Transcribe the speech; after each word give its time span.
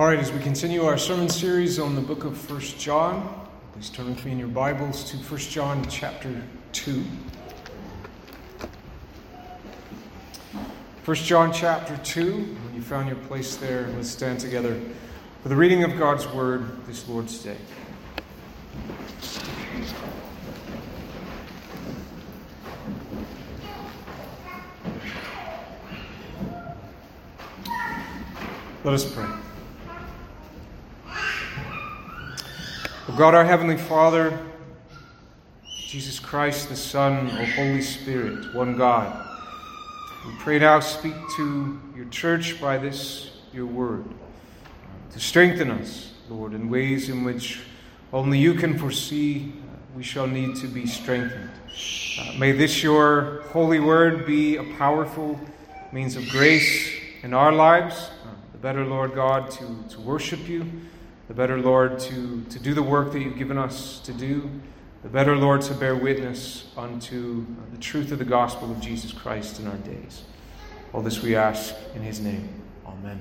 All 0.00 0.06
right, 0.06 0.18
as 0.18 0.32
we 0.32 0.38
continue 0.40 0.86
our 0.86 0.96
sermon 0.96 1.28
series 1.28 1.78
on 1.78 1.94
the 1.94 2.00
book 2.00 2.24
of 2.24 2.34
First 2.34 2.80
John, 2.80 3.38
please 3.74 3.90
turn 3.90 4.08
with 4.08 4.24
me 4.24 4.32
in 4.32 4.38
your 4.38 4.48
Bibles 4.48 5.04
to 5.10 5.18
First 5.18 5.50
John 5.50 5.86
chapter 5.90 6.42
2. 6.72 7.04
First 11.02 11.26
John 11.26 11.52
chapter 11.52 11.98
2. 11.98 12.32
When 12.32 12.74
you 12.74 12.80
found 12.80 13.08
your 13.08 13.18
place 13.18 13.56
there, 13.56 13.88
let's 13.88 14.08
stand 14.08 14.40
together 14.40 14.80
for 15.42 15.50
the 15.50 15.56
reading 15.56 15.84
of 15.84 15.98
God's 15.98 16.26
word 16.28 16.82
this 16.86 17.06
Lord's 17.06 17.36
Day. 17.36 17.58
Let 28.82 28.94
us 28.94 29.14
pray. 29.14 29.39
God, 33.20 33.34
our 33.34 33.44
Heavenly 33.44 33.76
Father, 33.76 34.38
Jesus 35.76 36.18
Christ, 36.18 36.70
the 36.70 36.74
Son, 36.74 37.30
O 37.30 37.44
Holy 37.44 37.82
Spirit, 37.82 38.54
one 38.54 38.78
God, 38.78 39.28
we 40.26 40.32
pray 40.38 40.58
now 40.58 40.80
speak 40.80 41.12
to 41.36 41.78
your 41.94 42.06
church 42.06 42.58
by 42.58 42.78
this, 42.78 43.32
your 43.52 43.66
word, 43.66 44.06
to 45.12 45.20
strengthen 45.20 45.70
us, 45.70 46.14
Lord, 46.30 46.54
in 46.54 46.70
ways 46.70 47.10
in 47.10 47.22
which 47.22 47.60
only 48.10 48.38
you 48.38 48.54
can 48.54 48.78
foresee 48.78 49.52
we 49.94 50.02
shall 50.02 50.26
need 50.26 50.56
to 50.56 50.66
be 50.66 50.86
strengthened. 50.86 51.50
Uh, 52.18 52.38
may 52.38 52.52
this, 52.52 52.82
your 52.82 53.42
holy 53.50 53.80
word, 53.80 54.24
be 54.24 54.56
a 54.56 54.64
powerful 54.78 55.38
means 55.92 56.16
of 56.16 56.26
grace 56.30 56.90
in 57.22 57.34
our 57.34 57.52
lives 57.52 58.08
the 58.52 58.58
better, 58.58 58.86
Lord 58.86 59.14
God, 59.14 59.50
to, 59.50 59.84
to 59.90 60.00
worship 60.00 60.48
you, 60.48 60.64
the 61.30 61.36
better, 61.36 61.60
Lord, 61.60 62.00
to, 62.00 62.44
to 62.50 62.58
do 62.58 62.74
the 62.74 62.82
work 62.82 63.12
that 63.12 63.20
you've 63.20 63.38
given 63.38 63.56
us 63.56 64.00
to 64.00 64.12
do, 64.12 64.50
the 65.04 65.08
better, 65.08 65.36
Lord, 65.36 65.60
to 65.62 65.74
bear 65.74 65.94
witness 65.94 66.66
unto 66.76 67.46
the 67.70 67.78
truth 67.78 68.10
of 68.10 68.18
the 68.18 68.24
gospel 68.24 68.68
of 68.68 68.80
Jesus 68.80 69.12
Christ 69.12 69.60
in 69.60 69.68
our 69.68 69.76
days. 69.76 70.24
All 70.92 71.02
this 71.02 71.22
we 71.22 71.36
ask 71.36 71.72
in 71.94 72.02
his 72.02 72.18
name. 72.18 72.48
Amen. 72.84 73.20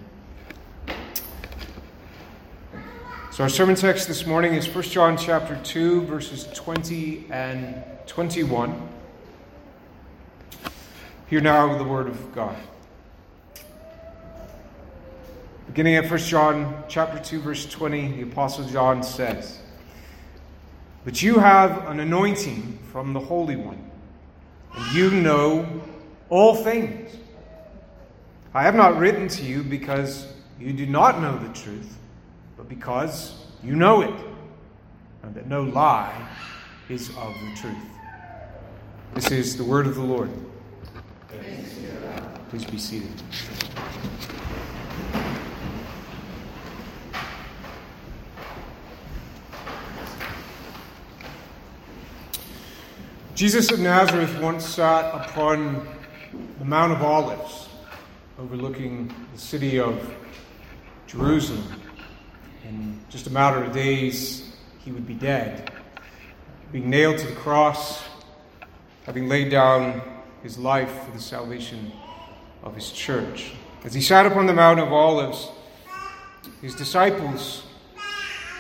So 3.30 3.44
our 3.44 3.50
sermon 3.50 3.76
text 3.76 4.08
this 4.08 4.26
morning 4.26 4.56
is 4.56 4.68
1 4.68 4.86
John 4.86 5.16
chapter 5.16 5.60
2 5.64 6.08
verses 6.08 6.46
20 6.56 7.28
and 7.30 7.84
21. 8.08 8.90
Hear 11.28 11.42
now 11.42 11.78
the 11.78 11.84
word 11.84 12.08
of 12.08 12.34
God. 12.34 12.58
Beginning 15.70 15.98
at 15.98 16.10
1 16.10 16.20
John 16.22 16.84
chapter 16.88 17.20
2 17.20 17.42
verse 17.42 17.68
20, 17.68 18.14
the 18.14 18.22
apostle 18.24 18.66
John 18.66 19.04
says, 19.04 19.60
"But 21.06 21.22
you 21.22 21.38
have 21.38 21.88
an 21.88 22.00
anointing 22.00 22.80
from 22.92 23.14
the 23.14 23.20
Holy 23.20 23.56
One, 23.56 23.78
and 24.76 24.96
you 24.96 25.12
know 25.12 25.68
all 26.32 26.56
things. 26.56 27.16
I 28.52 28.64
have 28.64 28.74
not 28.74 28.98
written 28.98 29.28
to 29.28 29.44
you 29.44 29.62
because 29.62 30.34
you 30.60 30.74
do 30.74 30.88
not 30.88 31.22
know 31.22 31.38
the 31.38 31.50
truth, 31.50 32.00
but 32.58 32.68
because 32.68 33.46
you 33.64 33.76
know 33.76 34.02
it, 34.02 34.16
and 35.22 35.36
that 35.36 35.46
no 35.46 35.62
lie 35.62 36.28
is 36.90 37.10
of 37.10 37.36
the 37.42 37.56
truth." 37.56 37.78
This 39.14 39.30
is 39.30 39.56
the 39.56 39.64
word 39.64 39.86
of 39.86 39.94
the 39.94 40.02
Lord. 40.02 40.32
Please 42.50 42.66
be 42.66 42.80
seated. 42.80 43.22
Jesus 53.40 53.72
of 53.72 53.80
Nazareth 53.80 54.38
once 54.42 54.66
sat 54.66 55.16
upon 55.16 55.88
the 56.58 56.66
Mount 56.66 56.92
of 56.92 57.02
Olives, 57.02 57.70
overlooking 58.38 59.16
the 59.34 59.40
city 59.40 59.80
of 59.80 60.14
Jerusalem. 61.08 61.64
In 62.68 63.00
just 63.08 63.28
a 63.28 63.30
matter 63.30 63.64
of 63.64 63.72
days, 63.72 64.58
he 64.80 64.92
would 64.92 65.08
be 65.08 65.14
dead, 65.14 65.72
being 66.74 66.90
nailed 66.90 67.18
to 67.20 67.28
the 67.28 67.36
cross, 67.36 68.04
having 69.06 69.30
laid 69.30 69.50
down 69.50 70.02
his 70.44 70.58
life 70.58 70.92
for 71.06 71.12
the 71.12 71.22
salvation 71.22 71.94
of 72.62 72.76
his 72.76 72.92
church. 72.92 73.54
As 73.86 73.94
he 73.94 74.02
sat 74.02 74.26
upon 74.26 74.48
the 74.48 74.54
Mount 74.54 74.82
of 74.82 74.92
Olives, 74.92 75.48
his 76.62 76.76
disciples 76.76 77.64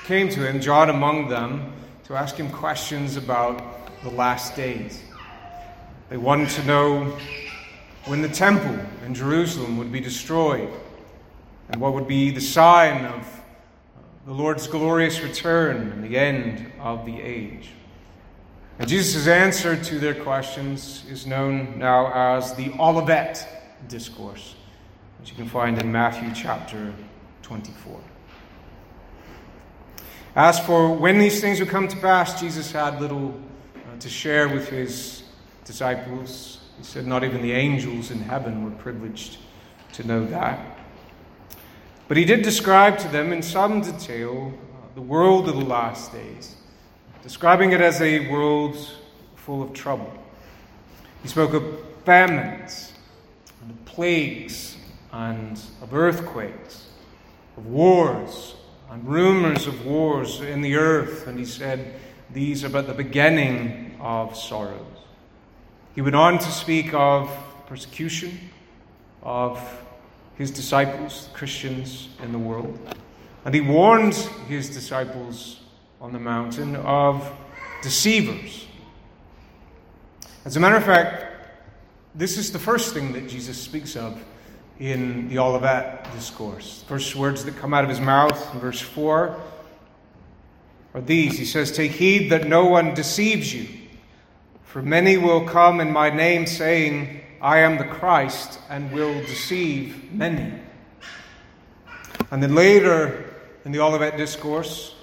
came 0.05 0.29
to 0.29 0.47
him, 0.47 0.61
John 0.61 0.89
among 0.89 1.27
them, 1.27 1.73
to 2.05 2.15
ask 2.15 2.37
him 2.37 2.49
questions 2.49 3.17
about 3.17 3.78
the 4.03 4.09
last 4.09 4.55
days. 4.55 5.01
They 6.09 6.17
wanted 6.17 6.49
to 6.49 6.63
know 6.65 7.17
when 8.05 8.21
the 8.21 8.29
temple 8.29 8.79
in 9.05 9.13
Jerusalem 9.13 9.77
would 9.77 9.91
be 9.91 9.99
destroyed 9.99 10.69
and 11.69 11.81
what 11.81 11.93
would 11.93 12.07
be 12.07 12.31
the 12.31 12.41
sign 12.41 13.05
of 13.05 13.27
the 14.25 14.33
Lord's 14.33 14.67
glorious 14.67 15.21
return 15.21 15.91
and 15.91 16.03
the 16.03 16.17
end 16.17 16.71
of 16.79 17.05
the 17.05 17.21
age. 17.21 17.69
And 18.79 18.87
Jesus' 18.87 19.27
answer 19.27 19.75
to 19.75 19.99
their 19.99 20.15
questions 20.15 21.03
is 21.09 21.27
known 21.27 21.77
now 21.77 22.37
as 22.37 22.53
the 22.55 22.71
Olivet 22.79 23.45
Discourse, 23.87 24.55
which 25.19 25.31
you 25.31 25.35
can 25.35 25.49
find 25.49 25.79
in 25.79 25.91
Matthew 25.91 26.31
chapter 26.33 26.93
24. 27.41 27.99
As 30.35 30.59
for 30.59 30.95
when 30.95 31.17
these 31.17 31.41
things 31.41 31.59
would 31.59 31.69
come 31.69 31.87
to 31.87 31.97
pass, 31.97 32.39
Jesus 32.39 32.71
had 32.71 33.01
little 33.01 33.37
to 33.99 34.09
share 34.09 34.47
with 34.47 34.69
his 34.69 35.23
disciples. 35.65 36.59
He 36.77 36.83
said, 36.83 37.05
Not 37.05 37.23
even 37.23 37.41
the 37.41 37.51
angels 37.51 38.11
in 38.11 38.19
heaven 38.19 38.63
were 38.63 38.71
privileged 38.71 39.37
to 39.93 40.03
know 40.05 40.25
that. 40.25 40.59
But 42.07 42.17
he 42.17 42.25
did 42.25 42.41
describe 42.41 42.97
to 42.99 43.07
them 43.07 43.31
in 43.31 43.41
some 43.41 43.81
detail 43.81 44.51
uh, 44.51 44.87
the 44.95 45.01
world 45.01 45.47
of 45.47 45.55
the 45.55 45.65
last 45.65 46.11
days, 46.11 46.55
describing 47.21 47.71
it 47.71 47.81
as 47.81 48.01
a 48.01 48.31
world 48.31 48.77
full 49.35 49.61
of 49.61 49.73
trouble. 49.73 50.11
He 51.21 51.27
spoke 51.27 51.53
of 51.53 51.63
famines, 52.05 52.93
and 53.61 53.85
plagues, 53.85 54.77
and 55.11 55.61
of 55.81 55.93
earthquakes, 55.93 56.87
of 57.57 57.65
wars, 57.67 58.55
and 58.89 59.07
rumors 59.07 59.67
of 59.67 59.85
wars 59.85 60.41
in 60.41 60.61
the 60.61 60.75
earth. 60.75 61.27
And 61.27 61.37
he 61.37 61.45
said, 61.45 61.93
These 62.31 62.63
are 62.63 62.69
but 62.69 62.87
the 62.87 62.93
beginning 62.93 63.88
of 63.99 64.35
sorrows. 64.35 64.85
He 65.95 66.01
went 66.01 66.15
on 66.15 66.39
to 66.39 66.51
speak 66.51 66.93
of 66.93 67.29
persecution 67.67 68.49
of 69.21 69.59
his 70.35 70.51
disciples, 70.51 71.29
Christians 71.33 72.09
in 72.23 72.31
the 72.31 72.39
world. 72.39 72.77
And 73.45 73.53
he 73.53 73.61
warned 73.61 74.15
his 74.47 74.69
disciples 74.69 75.59
on 76.01 76.13
the 76.13 76.19
mountain 76.19 76.75
of 76.77 77.31
deceivers. 77.81 78.65
As 80.45 80.55
a 80.55 80.59
matter 80.59 80.77
of 80.77 80.83
fact, 80.83 81.25
this 82.15 82.37
is 82.37 82.51
the 82.51 82.59
first 82.59 82.93
thing 82.93 83.13
that 83.13 83.27
Jesus 83.27 83.57
speaks 83.61 83.95
of 83.95 84.23
in 84.79 85.27
the 85.29 85.37
Olivet 85.37 86.11
discourse. 86.13 86.81
The 86.81 86.87
first 86.87 87.15
words 87.15 87.43
that 87.45 87.57
come 87.57 87.73
out 87.73 87.83
of 87.83 87.89
his 87.89 87.99
mouth 87.99 88.53
in 88.53 88.59
verse 88.59 88.79
4 88.79 89.39
are 90.93 91.01
these 91.01 91.37
He 91.37 91.45
says, 91.45 91.71
Take 91.71 91.91
heed 91.91 92.29
that 92.31 92.47
no 92.47 92.65
one 92.65 92.93
deceives 92.93 93.53
you. 93.53 93.67
For 94.69 94.83
many 94.83 95.17
will 95.17 95.45
come 95.45 95.81
in 95.81 95.91
my 95.91 96.11
name, 96.11 96.45
saying, 96.45 97.21
I 97.41 97.57
am 97.57 97.79
the 97.79 97.85
Christ, 97.85 98.59
and 98.69 98.91
will 98.91 99.19
deceive 99.21 100.13
many. 100.13 100.53
And 102.29 102.43
then 102.43 102.53
later 102.53 103.33
in 103.65 103.71
the 103.71 103.79
Olivet 103.79 104.15
Discourse, 104.15 104.93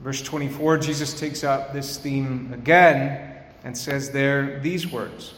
verse 0.00 0.20
24, 0.22 0.78
Jesus 0.78 1.14
takes 1.14 1.44
up 1.44 1.72
this 1.72 1.98
theme 1.98 2.50
again 2.52 3.36
and 3.62 3.78
says 3.78 4.10
there 4.10 4.58
these 4.58 4.90
words. 4.90 5.34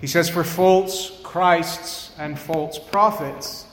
He 0.00 0.08
says, 0.08 0.28
For 0.28 0.42
false 0.42 1.20
Christs 1.22 2.10
and 2.18 2.36
false 2.36 2.76
prophets 2.76 3.66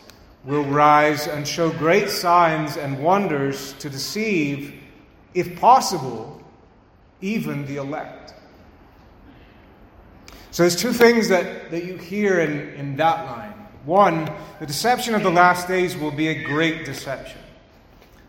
will 0.43 0.65
rise 0.65 1.25
and 1.25 1.47
show 1.47 1.71
great 1.71 2.09
signs 2.09 2.77
and 2.77 3.03
wonders 3.03 3.73
to 3.79 3.89
deceive, 3.89 4.75
if 5.33 5.59
possible, 5.59 6.39
even 7.19 7.65
the 7.65 7.77
elect. 7.77 8.32
So 10.53 10.61
there's 10.61 10.75
two 10.75 10.93
things 10.93 11.29
that, 11.29 11.71
that 11.71 11.83
you 11.83 11.97
hear 11.97 12.39
in, 12.39 12.75
in 12.75 12.95
that 12.97 13.25
line. 13.25 13.53
One, 13.85 14.31
the 14.59 14.67
deception 14.67 15.15
of 15.15 15.23
the 15.23 15.31
last 15.31 15.67
days 15.67 15.97
will 15.97 16.11
be 16.11 16.27
a 16.27 16.43
great 16.43 16.85
deception. 16.85 17.39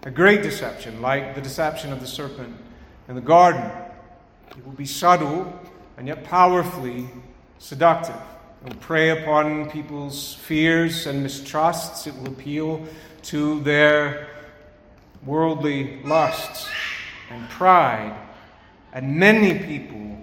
A 0.05 0.11
great 0.11 0.43
deception, 0.43 1.03
like 1.03 1.35
the 1.35 1.43
deception 1.43 1.93
of 1.93 2.01
the 2.01 2.07
serpent 2.07 2.57
in 3.09 3.15
the 3.15 3.21
garden. 3.21 3.71
It 4.57 4.65
will 4.65 4.73
be 4.73 4.87
subtle 4.87 5.53
and 5.99 6.09
yet 6.09 6.25
powerfully 6.25 7.11
seductive. 7.59 8.17
It 8.65 8.73
will 8.73 8.81
prey 8.81 9.11
upon 9.11 9.71
people's 9.71 10.33
fears 10.33 11.07
and 11.07 11.23
mistrusts. 11.23 12.07
It 12.07 12.17
will 12.17 12.29
appeal 12.29 12.87
to 13.25 13.61
their 13.61 14.29
worldly 15.27 16.03
lusts 16.05 16.71
and 17.31 17.51
pride, 17.51 18.17
and 18.95 19.15
many 19.15 19.59
people 19.59 20.17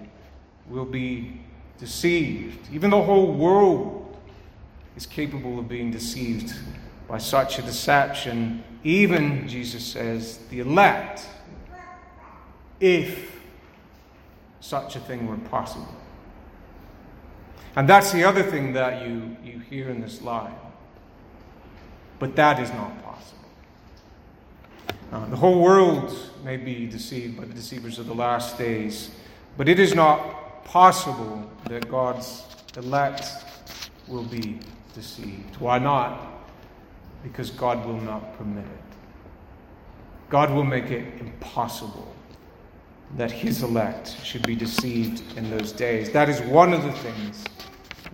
will 0.68 0.84
be 0.84 1.41
deceived. 1.82 2.68
Even 2.72 2.90
the 2.90 3.02
whole 3.02 3.32
world 3.32 4.16
is 4.96 5.04
capable 5.04 5.58
of 5.58 5.68
being 5.68 5.90
deceived 5.90 6.54
by 7.08 7.18
such 7.18 7.58
a 7.58 7.62
deception. 7.62 8.62
Even, 8.84 9.48
Jesus 9.48 9.84
says, 9.84 10.38
the 10.48 10.60
elect, 10.60 11.26
if 12.78 13.40
such 14.60 14.94
a 14.94 15.00
thing 15.00 15.26
were 15.26 15.36
possible. 15.48 15.92
And 17.74 17.88
that's 17.88 18.12
the 18.12 18.22
other 18.22 18.44
thing 18.44 18.74
that 18.74 19.04
you, 19.04 19.36
you 19.42 19.58
hear 19.58 19.90
in 19.90 20.00
this 20.00 20.22
line. 20.22 20.54
But 22.20 22.36
that 22.36 22.60
is 22.60 22.70
not 22.70 23.02
possible. 23.02 23.48
Uh, 25.10 25.26
the 25.26 25.36
whole 25.36 25.60
world 25.60 26.16
may 26.44 26.56
be 26.56 26.86
deceived 26.86 27.36
by 27.36 27.44
the 27.44 27.54
deceivers 27.54 27.98
of 27.98 28.06
the 28.06 28.14
last 28.14 28.56
days, 28.56 29.10
but 29.56 29.68
it 29.68 29.80
is 29.80 29.96
not 29.96 30.41
possible 30.64 31.48
that 31.66 31.88
God's 31.90 32.44
elect 32.76 33.26
will 34.08 34.24
be 34.24 34.58
deceived. 34.94 35.56
Why 35.56 35.78
not? 35.78 36.20
Because 37.22 37.50
God 37.50 37.86
will 37.86 38.00
not 38.00 38.36
permit 38.36 38.64
it. 38.64 38.80
God 40.28 40.50
will 40.50 40.64
make 40.64 40.90
it 40.90 41.20
impossible 41.20 42.14
that 43.16 43.30
his 43.30 43.62
elect 43.62 44.16
should 44.24 44.46
be 44.46 44.56
deceived 44.56 45.36
in 45.36 45.50
those 45.50 45.72
days. 45.72 46.10
That 46.10 46.28
is 46.28 46.40
one 46.40 46.72
of 46.72 46.82
the 46.82 46.92
things 46.92 47.44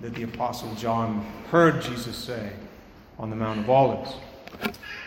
that 0.01 0.15
the 0.15 0.25
Apostle 0.25 0.75
John 0.75 1.25
heard 1.51 1.81
Jesus 1.81 2.17
say 2.17 2.53
on 3.19 3.31
the 3.31 3.37
Mount 3.37 3.61
of 3.61 3.71
Olives. 3.71 4.15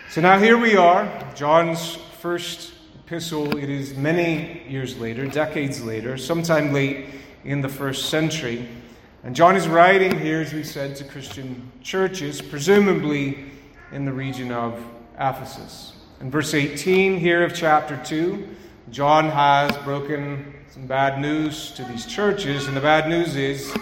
So 0.10 0.22
now 0.22 0.40
here 0.40 0.58
we 0.58 0.76
are, 0.76 1.10
John's 1.36 1.96
first 2.20 2.74
epistle. 3.06 3.58
It 3.58 3.70
is 3.70 3.96
many 3.96 4.64
years 4.68 4.98
later, 4.98 5.26
decades 5.26 5.84
later, 5.84 6.18
sometime 6.18 6.72
late 6.72 7.08
in 7.44 7.62
the 7.62 7.70
first 7.70 8.10
century. 8.10 8.68
And 9.24 9.36
John 9.36 9.56
is 9.56 9.68
writing 9.68 10.20
here, 10.20 10.42
as 10.42 10.54
we 10.54 10.64
said, 10.64 10.96
to 10.98 11.04
Christian 11.04 11.72
churches, 11.82 12.42
presumably 12.42 13.52
in 13.92 14.06
the 14.06 14.14
region 14.14 14.52
of 14.52 14.84
Ephesus. 15.20 15.94
In 16.20 16.32
verse 16.32 16.54
18 16.54 17.20
here 17.20 17.44
of 17.44 17.54
chapter 17.54 18.02
2, 18.04 18.48
John 18.90 19.30
has 19.30 19.76
broken 19.80 20.54
some 20.70 20.88
bad 20.88 21.20
news 21.20 21.72
to 21.72 21.84
these 21.84 22.06
churches, 22.06 22.68
and 22.68 22.76
the 22.76 22.82
bad 22.82 23.10
news 23.10 23.36
is 23.36 23.74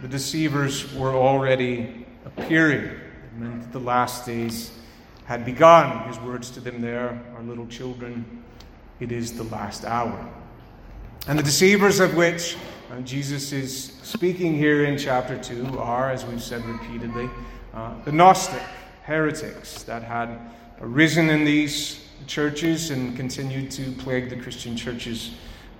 the 0.00 0.08
deceivers 0.08 0.92
were 0.94 1.14
already 1.14 2.06
appearing. 2.24 2.84
It 2.84 3.38
meant 3.38 3.62
that 3.62 3.72
the 3.72 3.80
last 3.80 4.26
days 4.26 4.72
had 5.26 5.44
begun. 5.44 6.08
His 6.08 6.18
words 6.18 6.50
to 6.50 6.60
them 6.60 6.80
there 6.80 7.20
are 7.36 7.42
little 7.42 7.66
children, 7.66 8.42
it 9.00 9.12
is 9.12 9.36
the 9.36 9.44
last 9.44 9.84
hour. 9.84 10.28
And 11.28 11.38
the 11.38 11.42
deceivers 11.42 12.00
of 12.00 12.14
which 12.14 12.56
uh, 12.90 13.00
Jesus 13.00 13.52
is 13.52 13.92
speaking 14.02 14.56
here 14.56 14.84
in 14.84 14.96
chapter 14.96 15.36
2 15.36 15.78
are, 15.78 16.10
as 16.10 16.24
we've 16.24 16.42
said 16.42 16.64
repeatedly, 16.64 17.28
uh, 17.74 17.94
the 18.04 18.12
Gnostic 18.12 18.62
heretics 19.02 19.82
that 19.84 20.02
had 20.02 20.38
arisen 20.80 21.28
in 21.28 21.44
these 21.44 22.04
churches 22.26 22.90
and 22.90 23.16
continued 23.16 23.70
to 23.72 23.90
plague 23.92 24.30
the 24.30 24.36
Christian 24.36 24.76
churches 24.76 25.32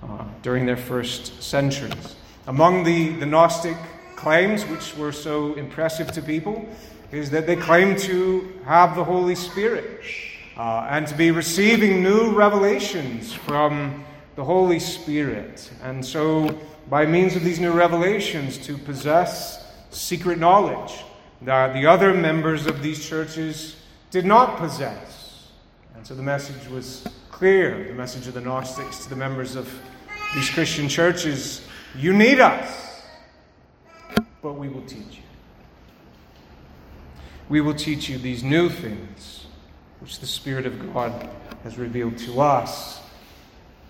uh, 0.03 0.25
during 0.41 0.65
their 0.65 0.77
first 0.77 1.41
centuries. 1.41 2.15
Among 2.47 2.83
the, 2.83 3.09
the 3.15 3.25
Gnostic 3.25 3.77
claims, 4.15 4.65
which 4.65 4.95
were 4.97 5.11
so 5.11 5.53
impressive 5.53 6.11
to 6.11 6.21
people, 6.21 6.67
is 7.11 7.29
that 7.29 7.47
they 7.47 7.55
claim 7.55 7.95
to 7.95 8.53
have 8.65 8.95
the 8.95 9.03
Holy 9.03 9.35
Spirit 9.35 10.01
uh, 10.57 10.87
and 10.89 11.07
to 11.07 11.15
be 11.15 11.31
receiving 11.31 12.03
new 12.03 12.33
revelations 12.33 13.31
from 13.31 14.03
the 14.35 14.43
Holy 14.43 14.79
Spirit. 14.79 15.69
And 15.81 16.05
so, 16.05 16.57
by 16.89 17.05
means 17.05 17.35
of 17.35 17.43
these 17.43 17.59
new 17.59 17.71
revelations, 17.71 18.57
to 18.59 18.77
possess 18.77 19.65
secret 19.89 20.39
knowledge 20.39 21.03
that 21.41 21.73
the 21.73 21.85
other 21.85 22.13
members 22.13 22.65
of 22.65 22.81
these 22.81 23.07
churches 23.07 23.75
did 24.11 24.25
not 24.25 24.57
possess. 24.57 25.49
And 25.95 26.05
so 26.05 26.15
the 26.15 26.23
message 26.23 26.69
was 26.69 27.07
clear 27.31 27.87
the 27.87 27.93
message 27.93 28.27
of 28.27 28.33
the 28.33 28.41
Gnostics 28.41 29.03
to 29.03 29.09
the 29.09 29.15
members 29.15 29.55
of 29.55 29.71
these 30.33 30.49
Christian 30.49 30.89
churches 30.89 31.61
you 31.95 32.13
need 32.13 32.39
us 32.39 32.87
but 34.47 34.53
we 34.53 34.69
will 34.69 34.83
teach 34.83 35.17
you. 35.17 35.23
We 37.49 37.59
will 37.59 37.73
teach 37.73 38.09
you 38.09 38.17
these 38.17 38.43
new 38.43 38.69
things 38.69 39.45
which 39.99 40.19
the 40.19 40.25
Spirit 40.25 40.65
of 40.65 40.93
God 40.93 41.29
has 41.63 41.77
revealed 41.77 42.17
to 42.19 42.39
us 42.39 43.01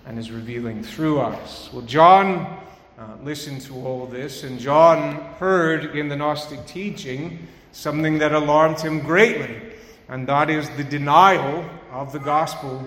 and 0.06 0.18
is 0.18 0.30
revealing 0.30 0.82
through 0.82 1.20
us. 1.20 1.70
Well, 1.72 1.82
John 1.82 2.58
uh, 2.98 3.16
listened 3.22 3.60
to 3.62 3.74
all 3.74 4.06
this, 4.06 4.42
and 4.42 4.58
John 4.58 5.16
heard 5.38 5.96
in 5.96 6.08
the 6.08 6.16
Gnostic 6.16 6.66
teaching 6.66 7.46
something 7.70 8.18
that 8.18 8.32
alarmed 8.32 8.80
him 8.80 9.00
greatly, 9.00 9.60
and 10.08 10.26
that 10.26 10.50
is 10.50 10.68
the 10.70 10.82
denial 10.82 11.64
of 11.92 12.12
the 12.12 12.18
gospel 12.18 12.84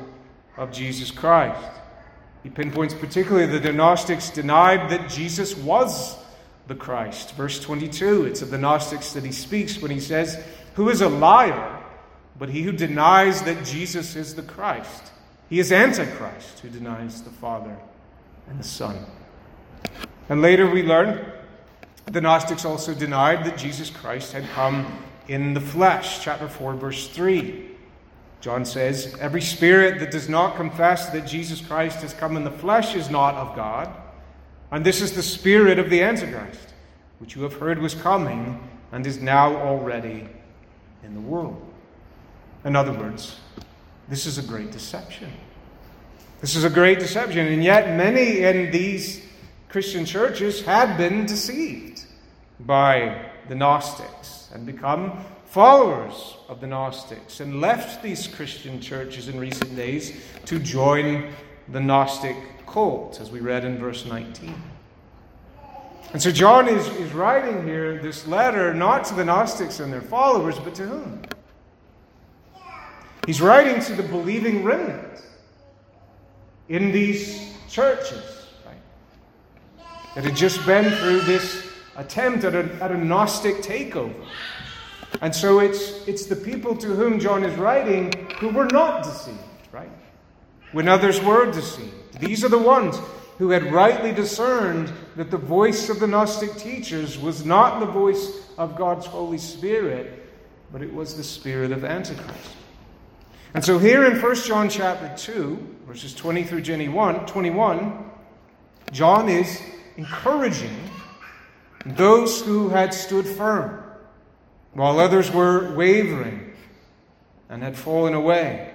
of 0.58 0.72
Jesus 0.72 1.12
Christ. 1.12 1.64
He 2.44 2.50
pinpoints 2.50 2.94
particularly 2.94 3.46
that 3.48 3.64
the 3.64 3.72
Gnostics 3.72 4.30
denied 4.30 4.90
that 4.90 5.10
Jesus 5.10 5.56
was 5.56 6.18
the 6.68 6.76
Christ. 6.76 7.36
Verse 7.36 7.60
22, 7.60 8.26
it's 8.26 8.42
of 8.42 8.50
the 8.50 8.58
Gnostics 8.58 9.14
that 9.14 9.24
he 9.24 9.32
speaks 9.32 9.82
when 9.82 9.92
he 9.92 10.00
says, 10.00 10.44
Who 10.74 10.90
is 10.90 11.02
a 11.02 11.10
liar 11.10 11.80
but 12.38 12.50
he 12.50 12.64
who 12.64 12.72
denies 12.72 13.44
that 13.44 13.64
Jesus 13.64 14.16
is 14.16 14.36
the 14.36 14.42
Christ? 14.42 15.12
He 15.50 15.60
is 15.60 15.72
Antichrist 15.72 16.60
who 16.60 16.70
denies 16.70 17.22
the 17.22 17.30
Father 17.30 17.78
and 18.50 18.60
the 18.60 18.64
Son. 18.64 18.98
And 20.30 20.42
later 20.42 20.70
we 20.70 20.84
learn 20.84 21.32
the 22.06 22.22
Gnostics 22.22 22.66
also 22.66 22.94
denied 22.94 23.46
that 23.46 23.58
Jesus 23.58 23.90
Christ 23.90 24.34
had 24.34 24.48
come 24.50 25.04
in 25.28 25.54
the 25.54 25.62
flesh. 25.62 26.24
Chapter 26.24 26.48
4, 26.48 26.74
verse 26.74 27.08
3. 27.10 27.70
John 28.42 28.66
says, 28.66 29.16
Every 29.20 29.42
spirit 29.42 30.00
that 30.00 30.12
does 30.12 30.28
not 30.28 30.56
confess 30.56 31.10
that 31.12 31.28
Jesus 31.28 31.62
Christ 31.62 32.02
has 32.02 32.14
come 32.14 32.36
in 32.36 32.44
the 32.44 32.52
flesh 32.52 32.96
is 32.96 33.10
not 33.10 33.36
of 33.36 33.56
God. 33.56 33.96
And 34.72 34.86
this 34.86 35.02
is 35.02 35.14
the 35.14 35.24
spirit 35.24 35.80
of 35.80 35.90
the 35.90 36.02
Antichrist, 36.02 36.74
which 37.20 37.36
you 37.36 37.44
have 37.44 37.54
heard 37.54 37.80
was 37.80 37.94
coming 37.94 38.68
and 38.92 39.06
is 39.06 39.22
now 39.22 39.56
already 39.56 40.28
in 41.04 41.14
the 41.14 41.22
world. 41.22 41.62
In 42.66 42.76
other 42.76 42.94
words, 42.94 43.40
this 44.10 44.26
is 44.26 44.38
a 44.38 44.44
great 44.44 44.72
deception. 44.72 45.32
This 46.42 46.56
is 46.56 46.64
a 46.64 46.70
great 46.70 47.00
deception, 47.00 47.48
and 47.48 47.64
yet 47.64 47.96
many 47.96 48.40
in 48.40 48.72
these 48.72 49.24
Christian 49.72 50.04
churches 50.04 50.62
had 50.62 50.98
been 50.98 51.26
deceived 51.26 52.04
by 52.60 53.30
the 53.48 53.56
Gnostics 53.56 54.50
and 54.54 54.66
become 54.66 55.18
followers 55.46 56.36
of 56.50 56.60
the 56.60 56.68
Gnostics 56.68 57.40
and 57.40 57.62
left 57.62 58.04
these 58.04 58.28
Christian 58.28 58.82
churches 58.82 59.30
in 59.30 59.40
recent 59.40 59.74
days 59.74 60.22
to 60.46 60.60
join 60.60 61.32
the 61.70 61.80
Gnostic 61.80 62.36
cult, 62.68 63.22
as 63.22 63.32
we 63.32 63.40
read 63.40 63.64
in 63.64 63.78
verse 63.78 64.06
19. 64.06 64.54
And 66.12 66.22
so 66.22 66.32
John 66.32 66.68
is, 66.68 66.86
is 66.98 67.14
writing 67.14 67.66
here 67.66 67.98
this 68.02 68.28
letter 68.28 68.74
not 68.74 69.06
to 69.06 69.14
the 69.14 69.24
Gnostics 69.24 69.80
and 69.80 69.92
their 69.92 70.02
followers, 70.02 70.60
but 70.60 70.76
to 70.76 70.86
whom? 70.86 71.22
He's 73.26 73.40
writing 73.40 73.82
to 73.84 73.94
the 73.94 74.04
believing 74.04 74.66
remnant 74.66 75.24
in 76.68 76.92
these 76.92 77.54
churches, 77.70 78.41
That 80.16 80.26
had 80.26 80.36
just 80.36 80.66
been 80.66 80.92
through 80.98 81.22
this 81.22 81.68
attempt 81.96 82.44
at 82.44 82.56
a, 82.56 82.74
at 82.84 82.92
a 82.92 82.98
Gnostic 82.98 83.58
takeover. 83.58 84.14
And 85.22 85.36
so 85.36 85.60
it's, 85.60 86.08
it's 86.08 86.26
the 86.26 86.36
people 86.36 86.76
to 86.78 86.88
whom 86.88 87.20
John 87.20 87.44
is 87.44 87.58
writing 87.58 88.12
who 88.40 88.50
were 88.50 88.68
not 88.68 89.04
deceived, 89.04 89.38
right? 89.72 89.92
When 90.72 90.88
others 90.88 91.22
were 91.22 91.52
deceived. 91.52 92.20
These 92.20 92.44
are 92.44 92.50
the 92.50 92.58
ones 92.58 92.98
who 93.38 93.50
had 93.50 93.72
rightly 93.72 94.12
discerned 94.12 94.92
that 95.16 95.32
the 95.32 95.38
voice 95.38 95.90
of 95.90 96.00
the 96.00 96.08
Gnostic 96.08 96.56
teachers 96.58 97.18
was 97.18 97.46
not 97.46 97.80
the 97.80 97.86
voice 97.86 98.48
of 98.58 98.76
God's 98.76 99.06
Holy 99.06 99.38
Spirit, 99.38 100.30
but 100.72 100.82
it 100.82 100.94
was 100.94 101.18
the 101.18 101.24
spirit 101.24 101.72
of 101.72 101.84
Antichrist. 101.84 102.52
And 103.54 103.66
so 103.66 103.80
here 103.80 104.06
in 104.06 104.22
1 104.22 104.36
John 104.36 104.70
chapter 104.70 105.12
2, 105.18 105.78
verses 105.88 106.14
20 106.14 106.44
through 106.44 106.62
21, 106.62 108.12
John 108.92 109.28
is 109.28 109.62
encouraging 109.98 110.76
those 111.86 112.42
who 112.42 112.70
had 112.70 112.94
stood 112.94 113.26
firm, 113.26 113.84
while 114.74 115.00
others 115.00 115.32
were 115.32 115.74
wavering 115.76 116.54
and 117.50 117.64
had 117.64 117.76
fallen 117.76 118.14
away. 118.14 118.74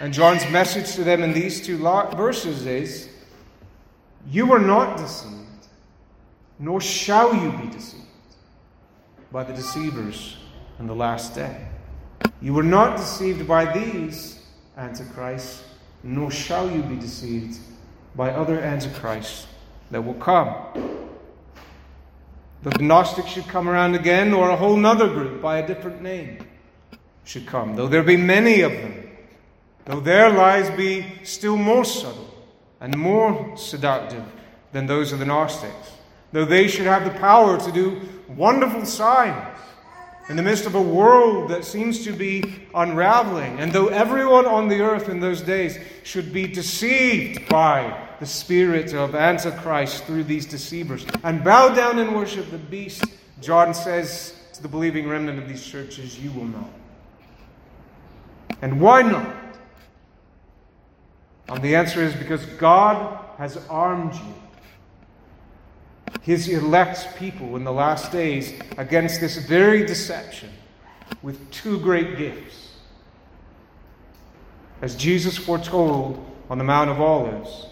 And 0.00 0.12
John's 0.12 0.48
message 0.50 0.94
to 0.94 1.04
them 1.04 1.22
in 1.22 1.32
these 1.32 1.64
two 1.64 1.78
verses 1.78 2.66
is 2.66 3.08
You 4.28 4.52
are 4.52 4.58
not 4.58 4.96
deceived, 4.96 5.68
nor 6.58 6.80
shall 6.80 7.34
you 7.34 7.52
be 7.52 7.68
deceived 7.68 8.02
by 9.30 9.44
the 9.44 9.52
deceivers 9.52 10.36
in 10.78 10.86
the 10.86 10.94
last 10.94 11.34
day. 11.34 11.68
You 12.40 12.54
were 12.54 12.62
not 12.62 12.96
deceived 12.96 13.46
by 13.46 13.72
these, 13.72 14.44
Antichrist, 14.76 15.62
nor 16.02 16.30
shall 16.30 16.70
you 16.70 16.82
be 16.82 16.96
deceived 16.96 17.58
by 18.16 18.30
other 18.30 18.60
Antichrists 18.60 19.46
that 19.92 20.02
will 20.02 20.14
come. 20.14 20.54
The 22.62 22.70
Gnostics 22.82 23.28
should 23.28 23.46
come 23.46 23.68
around 23.68 23.94
again, 23.94 24.32
or 24.32 24.50
a 24.50 24.56
whole 24.56 24.76
nother 24.76 25.08
group 25.08 25.40
by 25.40 25.58
a 25.58 25.66
different 25.66 26.02
name 26.02 26.38
should 27.24 27.46
come, 27.46 27.76
though 27.76 27.86
there 27.86 28.02
be 28.02 28.16
many 28.16 28.62
of 28.62 28.72
them, 28.72 29.10
though 29.84 30.00
their 30.00 30.30
lies 30.30 30.70
be 30.76 31.06
still 31.22 31.56
more 31.56 31.84
subtle 31.84 32.34
and 32.80 32.96
more 32.96 33.56
seductive 33.56 34.24
than 34.72 34.86
those 34.86 35.12
of 35.12 35.18
the 35.18 35.24
Gnostics, 35.24 35.92
though 36.32 36.44
they 36.44 36.66
should 36.66 36.86
have 36.86 37.04
the 37.04 37.18
power 37.18 37.60
to 37.60 37.70
do 37.70 38.00
wonderful 38.28 38.86
signs 38.86 39.58
in 40.28 40.36
the 40.36 40.42
midst 40.42 40.66
of 40.66 40.74
a 40.74 40.82
world 40.82 41.50
that 41.50 41.64
seems 41.64 42.04
to 42.04 42.12
be 42.12 42.66
unraveling, 42.74 43.58
and 43.58 43.72
though 43.72 43.88
everyone 43.88 44.46
on 44.46 44.68
the 44.68 44.80
earth 44.80 45.08
in 45.08 45.20
those 45.20 45.42
days 45.42 45.78
should 46.02 46.32
be 46.32 46.46
deceived 46.46 47.46
by 47.48 48.08
the 48.22 48.28
spirit 48.28 48.94
of 48.94 49.16
Antichrist 49.16 50.04
through 50.04 50.22
these 50.22 50.46
deceivers 50.46 51.04
and 51.24 51.42
bow 51.42 51.74
down 51.74 51.98
and 51.98 52.14
worship 52.14 52.48
the 52.52 52.56
beast, 52.56 53.04
John 53.40 53.74
says 53.74 54.38
to 54.52 54.62
the 54.62 54.68
believing 54.68 55.08
remnant 55.08 55.40
of 55.40 55.48
these 55.48 55.66
churches, 55.66 56.20
You 56.20 56.30
will 56.30 56.44
not. 56.44 56.70
And 58.62 58.80
why 58.80 59.02
not? 59.02 59.34
And 61.48 61.64
the 61.64 61.74
answer 61.74 62.00
is 62.00 62.14
because 62.14 62.46
God 62.46 63.18
has 63.38 63.56
armed 63.68 64.14
you 64.14 64.34
his 66.20 66.46
elect 66.46 67.16
people 67.16 67.56
in 67.56 67.64
the 67.64 67.72
last 67.72 68.12
days 68.12 68.52
against 68.78 69.20
this 69.20 69.36
very 69.38 69.84
deception 69.84 70.50
with 71.22 71.50
two 71.50 71.80
great 71.80 72.16
gifts. 72.16 72.76
As 74.80 74.94
Jesus 74.94 75.36
foretold 75.36 76.24
on 76.48 76.58
the 76.58 76.64
Mount 76.64 76.88
of 76.88 77.00
Olives, 77.00 77.66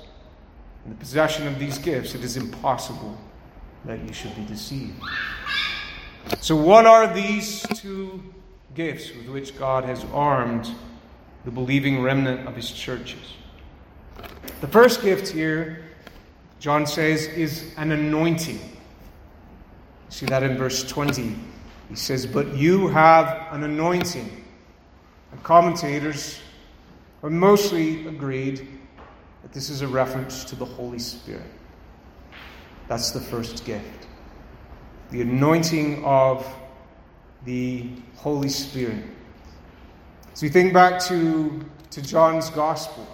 in 0.85 0.91
the 0.91 0.97
possession 0.97 1.47
of 1.47 1.59
these 1.59 1.79
gifts, 1.79 2.15
it 2.15 2.25
is 2.25 2.37
impossible 2.37 3.17
that 3.85 4.01
you 4.07 4.13
should 4.13 4.35
be 4.37 4.45
deceived. 4.45 5.01
So, 6.41 6.57
what 6.57 6.87
are 6.87 7.13
these 7.13 7.63
two 7.75 8.23
gifts 8.75 9.15
with 9.15 9.29
which 9.29 9.59
God 9.59 9.85
has 9.85 10.05
armed 10.13 10.71
the 11.45 11.51
believing 11.51 12.03
remnant 12.03 12.47
of 12.47 12.55
his 12.55 12.71
churches? 12.71 13.35
The 14.61 14.69
first 14.69 15.03
gift 15.03 15.29
here 15.29 15.91
John 16.61 16.87
says, 16.87 17.27
is 17.27 17.73
an 17.79 17.91
anointing. 17.91 18.61
See 20.11 20.27
that 20.27 20.43
in 20.43 20.59
verse 20.59 20.85
20. 20.87 21.35
He 21.89 21.95
says, 21.95 22.27
But 22.27 22.55
you 22.55 22.89
have 22.89 23.49
an 23.51 23.63
anointing. 23.63 24.45
And 25.33 25.43
commentators 25.43 26.39
are 27.23 27.31
mostly 27.31 28.07
agreed 28.07 28.69
that 29.43 29.53
this 29.53 29.71
is 29.71 29.83
a 29.83 29.89
reference 29.89 30.45
to 30.45 30.57
the 30.57 30.65
Holy 30.65 30.99
Spirit. 30.99 31.51
That's 32.89 33.11
the 33.11 33.21
first 33.21 33.65
gift. 33.65 34.07
The 35.11 35.23
anointing 35.23 36.05
of 36.05 36.47
the 37.45 37.91
Holy 38.17 38.49
Spirit. 38.49 39.05
So 40.35 40.47
we 40.47 40.51
think 40.51 40.73
back 40.73 41.01
to, 41.05 41.65
to 41.91 42.03
John's 42.03 42.51
Gospel. 42.51 43.07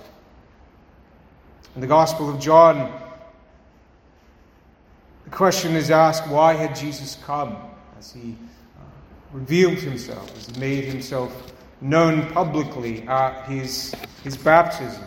In 1.75 1.81
the 1.81 1.87
Gospel 1.87 2.31
of 2.31 2.41
John, 2.41 3.01
the 5.25 5.31
question 5.31 5.75
is 5.75 5.91
asked 5.91 6.29
why 6.29 6.55
had 6.55 6.75
Jesus 6.75 7.19
come 7.25 7.57
as 7.99 8.13
he 8.13 8.37
uh, 8.79 8.83
revealed 9.33 9.79
himself, 9.79 10.35
as 10.37 10.47
he 10.47 10.61
made 10.61 10.85
himself 10.85 11.53
known 11.81 12.31
publicly 12.33 13.03
at 13.09 13.47
his, 13.47 13.95
his 14.23 14.37
baptism? 14.37 15.03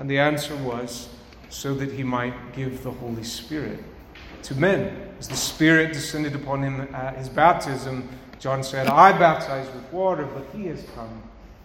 And 0.00 0.10
the 0.10 0.18
answer 0.18 0.56
was 0.56 1.10
so 1.50 1.74
that 1.74 1.92
he 1.92 2.02
might 2.02 2.54
give 2.54 2.82
the 2.82 2.90
Holy 2.90 3.22
Spirit 3.22 3.84
to 4.44 4.54
men. 4.54 5.10
As 5.18 5.28
the 5.28 5.36
Spirit 5.36 5.92
descended 5.92 6.34
upon 6.34 6.62
him 6.62 6.92
at 6.94 7.18
his 7.18 7.28
baptism, 7.28 8.08
John 8.38 8.64
said, 8.64 8.86
I 8.86 9.16
baptize 9.16 9.66
with 9.74 9.92
water, 9.92 10.24
but 10.24 10.46
he 10.56 10.66
has 10.68 10.82
come 10.94 11.22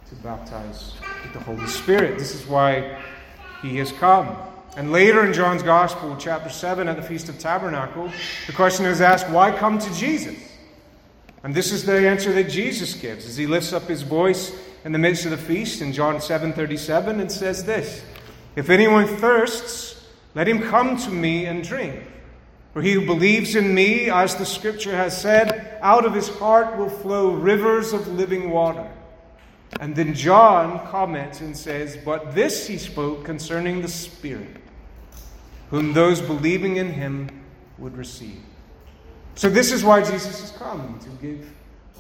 to 0.10 0.16
baptize 0.16 0.96
with 1.24 1.32
the 1.32 1.40
Holy 1.40 1.66
Spirit. 1.68 2.20
This 2.20 2.36
is 2.36 2.46
why 2.46 3.02
he 3.62 3.78
has 3.78 3.94
come. 3.94 4.36
And 4.76 4.92
later 4.92 5.26
in 5.26 5.32
John's 5.32 5.64
Gospel, 5.64 6.18
chapter 6.20 6.50
7, 6.50 6.90
at 6.90 6.98
the 6.98 7.02
Feast 7.02 7.30
of 7.30 7.40
Tabernacle, 7.40 8.12
the 8.48 8.54
question 8.54 8.86
is 8.86 9.00
asked, 9.00 9.30
why 9.30 9.58
come 9.58 9.80
to 9.80 9.94
Jesus? 9.96 10.36
And 11.44 11.56
this 11.56 11.72
is 11.72 11.86
the 11.86 12.06
answer 12.06 12.34
that 12.34 12.50
Jesus 12.50 12.96
gives 12.96 13.26
as 13.26 13.38
he 13.38 13.48
lifts 13.48 13.72
up 13.72 13.84
his 13.84 14.02
voice 14.02 14.52
in 14.84 14.92
the 14.92 15.00
midst 15.00 15.24
of 15.24 15.32
the 15.32 15.38
feast 15.38 15.82
in 15.82 15.94
John 15.94 16.18
7:37 16.18 17.22
and 17.22 17.32
says 17.32 17.64
this: 17.64 18.04
If 18.56 18.70
anyone 18.70 19.08
thirsts, 19.08 20.06
let 20.34 20.48
him 20.48 20.62
come 20.62 20.98
to 20.98 21.10
me 21.10 21.46
and 21.46 21.64
drink. 21.64 22.04
For 22.74 22.82
he 22.82 22.94
who 22.94 23.06
believes 23.06 23.56
in 23.56 23.74
me, 23.74 24.10
as 24.10 24.36
the 24.36 24.46
scripture 24.46 24.96
has 24.96 25.20
said, 25.20 25.78
out 25.82 26.06
of 26.06 26.14
his 26.14 26.28
heart 26.28 26.78
will 26.78 26.90
flow 26.90 27.32
rivers 27.32 27.94
of 27.94 28.08
living 28.08 28.50
water. 28.50 28.90
And 29.80 29.96
then 29.96 30.14
John 30.14 30.86
comments 30.88 31.42
and 31.42 31.56
says, 31.56 31.98
But 32.04 32.36
this 32.36 32.68
he 32.68 32.78
spoke 32.78 33.24
concerning 33.24 33.82
the 33.82 33.88
Spirit 33.88 34.62
whom 35.70 35.94
those 35.94 36.22
believing 36.22 36.78
in 36.78 36.92
him 36.92 37.30
would 37.78 37.98
receive. 37.98 38.42
So, 39.36 39.50
this 39.50 39.72
is 39.72 39.84
why 39.84 40.02
Jesus 40.02 40.40
has 40.40 40.52
come 40.52 41.00
to 41.00 41.10
give 41.22 41.52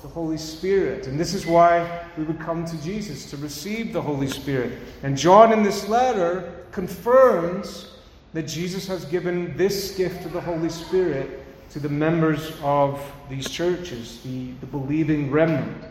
the 0.06 0.12
Holy 0.12 0.38
Spirit. 0.38 1.08
And 1.08 1.20
this 1.20 1.34
is 1.34 1.48
why 1.48 2.06
we 2.16 2.26
would 2.26 2.40
come 2.40 2.64
to 2.64 2.84
Jesus 2.84 3.28
to 3.32 3.38
receive 3.38 3.92
the 3.92 4.02
Holy 4.04 4.28
Spirit. 4.28 4.74
And 5.02 5.18
John, 5.18 5.52
in 5.52 5.64
this 5.64 5.90
letter, 5.90 6.54
confirms 6.72 7.90
that 8.34 8.44
Jesus 8.44 8.88
has 8.88 9.04
given 9.06 9.58
this 9.58 9.98
gift 9.98 10.24
of 10.24 10.32
the 10.32 10.42
Holy 10.42 10.70
Spirit 10.70 11.44
to 11.72 11.80
the 11.80 11.90
members 11.90 12.52
of 12.62 13.02
these 13.30 13.50
churches, 13.50 14.22
the, 14.22 14.52
the 14.60 14.68
believing 14.68 15.32
remnant. 15.32 15.84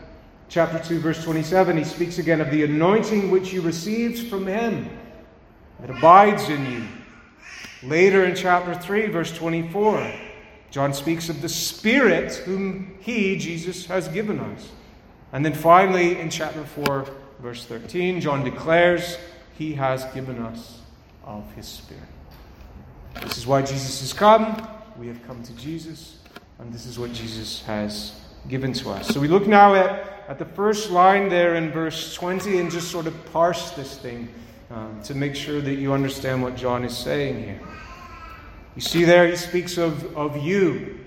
Chapter 0.47 0.79
2, 0.79 0.99
verse 0.99 1.21
27, 1.21 1.75
he 1.75 1.83
speaks 1.83 2.17
again 2.17 2.39
of 2.39 2.49
the 2.51 2.63
anointing 2.63 3.29
which 3.29 3.51
you 3.51 3.61
received 3.61 4.29
from 4.29 4.47
him 4.47 4.89
that 5.81 5.89
abides 5.89 6.47
in 6.47 6.65
you 6.71 6.87
Later 7.83 8.23
in 8.23 8.35
chapter 8.35 8.73
3, 8.73 9.07
verse 9.07 9.35
24, 9.35 10.11
John 10.75 10.93
speaks 10.93 11.29
of 11.29 11.41
the 11.41 11.47
Spirit 11.47 12.33
whom 12.33 12.97
he, 12.99 13.37
Jesus, 13.37 13.85
has 13.85 14.09
given 14.09 14.41
us. 14.41 14.71
And 15.31 15.45
then 15.45 15.53
finally, 15.53 16.19
in 16.19 16.29
chapter 16.29 16.65
4, 16.65 17.07
verse 17.39 17.63
13, 17.63 18.19
John 18.19 18.43
declares 18.43 19.17
he 19.57 19.73
has 19.75 20.03
given 20.13 20.37
us 20.39 20.81
of 21.23 21.49
his 21.53 21.65
Spirit. 21.65 22.03
This 23.21 23.37
is 23.37 23.47
why 23.47 23.61
Jesus 23.61 24.01
has 24.01 24.11
come. 24.11 24.67
We 24.99 25.07
have 25.07 25.25
come 25.25 25.41
to 25.43 25.53
Jesus, 25.53 26.17
and 26.59 26.73
this 26.73 26.85
is 26.85 26.99
what 26.99 27.13
Jesus 27.13 27.61
has 27.61 28.19
given 28.49 28.73
to 28.73 28.89
us. 28.89 29.07
So 29.07 29.21
we 29.21 29.29
look 29.29 29.47
now 29.47 29.75
at, 29.75 30.25
at 30.27 30.39
the 30.39 30.45
first 30.45 30.91
line 30.91 31.29
there 31.29 31.55
in 31.55 31.71
verse 31.71 32.13
20 32.15 32.59
and 32.59 32.69
just 32.69 32.91
sort 32.91 33.07
of 33.07 33.31
parse 33.31 33.71
this 33.71 33.97
thing 33.97 34.27
um, 34.71 35.01
to 35.03 35.15
make 35.15 35.35
sure 35.35 35.61
that 35.61 35.75
you 35.75 35.93
understand 35.93 36.43
what 36.43 36.57
John 36.57 36.83
is 36.83 36.97
saying 36.97 37.41
here. 37.41 37.61
You 38.75 38.81
see 38.81 39.05
there, 39.05 39.25
he 39.25 39.37
speaks 39.37 39.77
of, 39.77 40.17
of 40.17 40.35
you. 40.35 40.99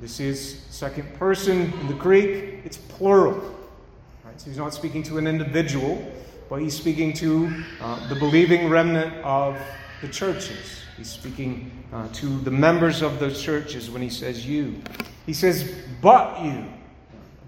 This 0.00 0.18
is 0.18 0.58
second 0.70 1.14
person 1.14 1.72
in 1.80 1.86
the 1.86 1.94
Greek, 1.94 2.60
it's 2.64 2.76
plural. 2.76 3.36
Right? 4.24 4.40
So 4.40 4.46
he's 4.46 4.58
not 4.58 4.74
speaking 4.74 5.04
to 5.04 5.18
an 5.18 5.28
individual, 5.28 6.04
but 6.50 6.56
he's 6.56 6.76
speaking 6.76 7.12
to 7.14 7.62
uh, 7.80 8.08
the 8.08 8.16
believing 8.16 8.68
remnant 8.68 9.14
of 9.24 9.56
the 10.00 10.08
churches. 10.08 10.82
He's 10.96 11.10
speaking 11.10 11.70
uh, 11.92 12.08
to 12.14 12.40
the 12.40 12.50
members 12.50 13.02
of 13.02 13.20
the 13.20 13.32
churches 13.32 13.88
when 13.88 14.02
he 14.02 14.10
says 14.10 14.44
you. 14.44 14.82
He 15.24 15.32
says, 15.32 15.72
but 16.00 16.42
you. 16.42 16.64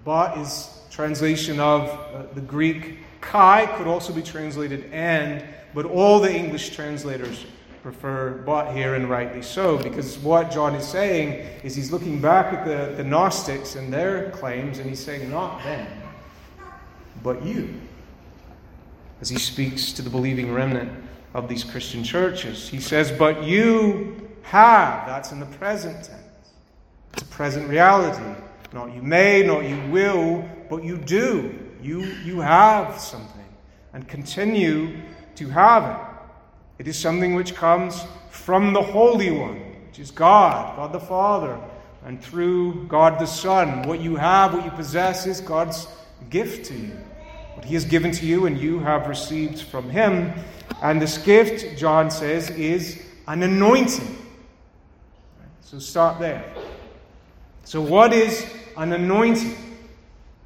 But 0.05 0.39
is 0.39 0.83
translation 0.89 1.59
of 1.59 1.89
uh, 1.89 2.33
the 2.35 2.41
Greek 2.41 2.99
kai, 3.21 3.67
could 3.77 3.89
also 3.89 4.13
be 4.13 4.23
translated 4.23 4.89
and, 4.93 5.45
but 5.75 5.85
all 5.85 6.21
the 6.21 6.33
English 6.33 6.71
translators 6.71 7.45
prefer 7.85 8.31
but 8.47 8.73
here, 8.73 8.95
and 8.95 9.11
rightly 9.11 9.43
so, 9.43 9.77
because 9.77 10.17
what 10.17 10.51
John 10.51 10.75
is 10.75 10.89
saying 10.89 11.47
is 11.63 11.77
he's 11.77 11.93
looking 11.93 12.19
back 12.19 12.51
at 12.55 12.65
the, 12.65 12.97
the 12.97 13.05
Gnostics 13.05 13.77
and 13.77 13.93
their 13.93 14.31
claims, 14.31 14.79
and 14.79 14.89
he's 14.89 15.05
saying, 15.05 15.31
not 15.31 15.63
them, 15.63 15.87
but 17.23 17.45
you. 17.45 17.79
As 19.21 19.29
he 19.29 19.39
speaks 19.39 19.93
to 19.93 20.01
the 20.01 20.09
believing 20.09 20.51
remnant 20.51 20.91
of 21.35 21.47
these 21.47 21.63
Christian 21.63 22.03
churches, 22.03 22.71
he 22.71 22.81
says, 22.81 23.13
But 23.13 23.43
you 23.43 24.31
have. 24.45 25.07
That's 25.07 25.31
in 25.31 25.39
the 25.39 25.47
present 25.47 25.97
tense. 25.97 26.23
It's 27.13 27.23
a 27.23 27.27
present 27.27 27.69
reality. 27.69 28.41
Not 28.73 28.95
you 28.95 29.03
may, 29.03 29.47
not 29.47 29.65
you 29.65 29.79
will, 29.91 30.49
but 30.71 30.85
you 30.85 30.97
do. 30.97 31.59
You, 31.83 32.01
you 32.01 32.41
have 32.41 32.99
something 32.99 33.45
and 33.93 34.09
continue 34.09 35.03
to 35.37 35.49
have 35.51 35.85
it. 35.85 36.14
It 36.79 36.89
is 36.89 36.99
something 36.99 37.35
which 37.35 37.55
comes 37.55 38.05
from 38.31 38.73
the 38.73 38.83
Holy 38.83 39.31
One, 39.31 39.61
which 39.87 39.99
is 39.99 40.11
God, 40.11 40.77
God 40.77 40.93
the 40.93 41.01
Father, 41.01 41.59
and 42.05 42.23
through 42.23 42.87
God 42.89 43.19
the 43.19 43.27
Son. 43.27 43.83
What 43.83 44.01
you 44.01 44.17
have, 44.17 44.55
what 44.55 44.65
you 44.65 44.71
possess, 44.73 45.27
is 45.27 45.41
God's 45.41 45.87
gift 46.31 46.67
to 46.67 46.75
you. 46.75 46.97
what 47.55 47.65
he 47.65 47.75
has 47.75 47.85
given 47.85 48.11
to 48.11 48.27
you 48.27 48.47
and 48.47 48.59
you 48.59 48.81
have 48.81 49.07
received 49.07 49.61
from 49.61 49.89
him. 49.89 50.33
And 50.83 51.01
this 51.01 51.19
gift, 51.19 51.79
John 51.79 52.11
says, 52.11 52.51
is 52.51 53.01
an 53.29 53.43
anointing. 53.43 54.19
So 55.61 55.79
start 55.79 56.19
there. 56.19 56.53
So, 57.65 57.81
what 57.81 58.13
is 58.13 58.47
an 58.77 58.93
anointing? 58.93 59.57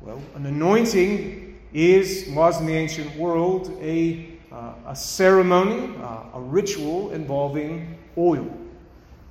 Well, 0.00 0.22
an 0.36 0.46
anointing 0.46 1.58
is, 1.72 2.28
was 2.30 2.60
in 2.60 2.66
the 2.66 2.74
ancient 2.74 3.16
world, 3.16 3.76
a, 3.80 4.37
uh, 4.52 4.72
a 4.86 4.96
ceremony, 4.96 5.94
uh, 6.02 6.24
a 6.34 6.40
ritual 6.40 7.10
involving 7.12 7.98
oil, 8.16 8.48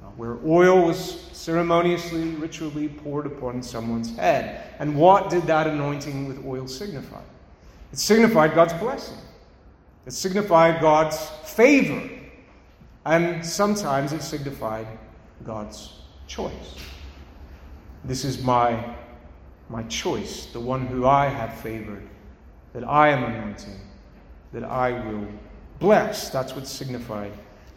uh, 0.03 0.07
where 0.17 0.37
oil 0.45 0.85
was 0.85 1.21
ceremoniously, 1.31 2.29
ritually 2.35 2.89
poured 2.89 3.25
upon 3.25 3.63
someone's 3.63 4.15
head. 4.15 4.73
And 4.79 4.95
what 4.95 5.29
did 5.29 5.43
that 5.43 5.67
anointing 5.67 6.27
with 6.27 6.45
oil 6.45 6.67
signify? 6.67 7.21
It 7.91 7.99
signified 7.99 8.53
God's 8.53 8.73
blessing, 8.73 9.17
it 10.05 10.11
signified 10.11 10.81
God's 10.81 11.17
favor, 11.45 12.09
and 13.05 13.45
sometimes 13.45 14.11
it 14.13 14.21
signified 14.21 14.87
God's 15.45 15.93
choice. 16.27 16.75
This 18.03 18.23
is 18.23 18.43
my, 18.43 18.95
my 19.69 19.83
choice, 19.83 20.47
the 20.47 20.59
one 20.59 20.85
who 20.87 21.05
I 21.05 21.27
have 21.27 21.53
favored, 21.55 22.07
that 22.73 22.83
I 22.83 23.09
am 23.09 23.23
anointing, 23.23 23.79
that 24.53 24.63
I 24.63 24.91
will 24.91 25.27
bless. 25.79 26.29
That's 26.29 26.55
what's 26.55 26.71
signified 26.71 27.31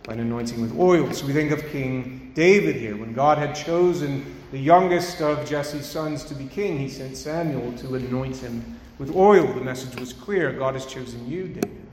by 0.05 0.15
an 0.15 0.21
anointing 0.21 0.61
with 0.61 0.79
oil. 0.79 1.13
So 1.13 1.27
we 1.27 1.33
think 1.33 1.51
of 1.51 1.65
King 1.69 2.33
David 2.35 2.77
here. 2.77 2.97
When 2.97 3.13
God 3.13 3.39
had 3.39 3.55
chosen 3.55 4.37
the 4.51 4.59
youngest 4.59 5.21
of 5.21 5.49
Jesse's 5.49 5.87
sons 5.87 6.25
to 6.25 6.35
be 6.35 6.47
king, 6.47 6.79
he 6.79 6.89
sent 6.89 7.17
Samuel 7.17 7.73
to 7.79 7.95
anoint 7.95 8.37
him 8.37 8.81
with 8.99 9.15
oil. 9.15 9.47
The 9.47 9.61
message 9.61 9.99
was 9.99 10.13
clear 10.13 10.53
God 10.53 10.75
has 10.75 10.87
chosen 10.87 11.29
you, 11.29 11.49
David, 11.49 11.87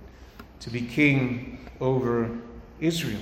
to 0.62 0.69
be 0.69 0.81
king 0.81 1.69
over 1.79 2.29
Israel. 2.79 3.22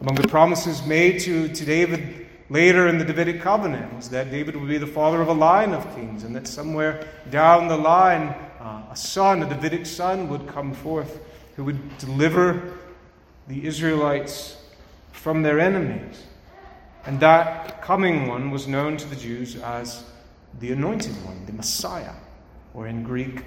Among 0.00 0.16
the 0.16 0.28
promises 0.28 0.84
made 0.84 1.20
to, 1.20 1.48
to 1.48 1.64
David 1.64 2.26
later 2.50 2.88
in 2.88 2.98
the 2.98 3.04
Davidic 3.04 3.40
covenant 3.40 3.94
was 3.94 4.10
that 4.10 4.30
David 4.30 4.56
would 4.56 4.68
be 4.68 4.78
the 4.78 4.86
father 4.86 5.22
of 5.22 5.28
a 5.28 5.32
line 5.32 5.72
of 5.72 5.94
kings, 5.94 6.24
and 6.24 6.34
that 6.36 6.46
somewhere 6.46 7.06
down 7.30 7.68
the 7.68 7.76
line, 7.76 8.34
uh, 8.62 8.82
a 8.90 8.96
son, 8.96 9.42
a 9.42 9.48
Davidic 9.48 9.86
son, 9.86 10.28
would 10.28 10.46
come 10.46 10.72
forth 10.72 11.18
who 11.56 11.64
would 11.64 11.98
deliver 11.98 12.78
the 13.48 13.66
Israelites 13.66 14.56
from 15.10 15.42
their 15.42 15.58
enemies. 15.58 16.22
And 17.04 17.18
that 17.20 17.82
coming 17.82 18.28
one 18.28 18.52
was 18.52 18.68
known 18.68 18.96
to 18.98 19.08
the 19.08 19.16
Jews 19.16 19.56
as 19.56 20.04
the 20.60 20.70
anointed 20.72 21.12
one, 21.24 21.44
the 21.46 21.52
Messiah, 21.52 22.14
or 22.72 22.86
in 22.86 23.02
Greek, 23.02 23.42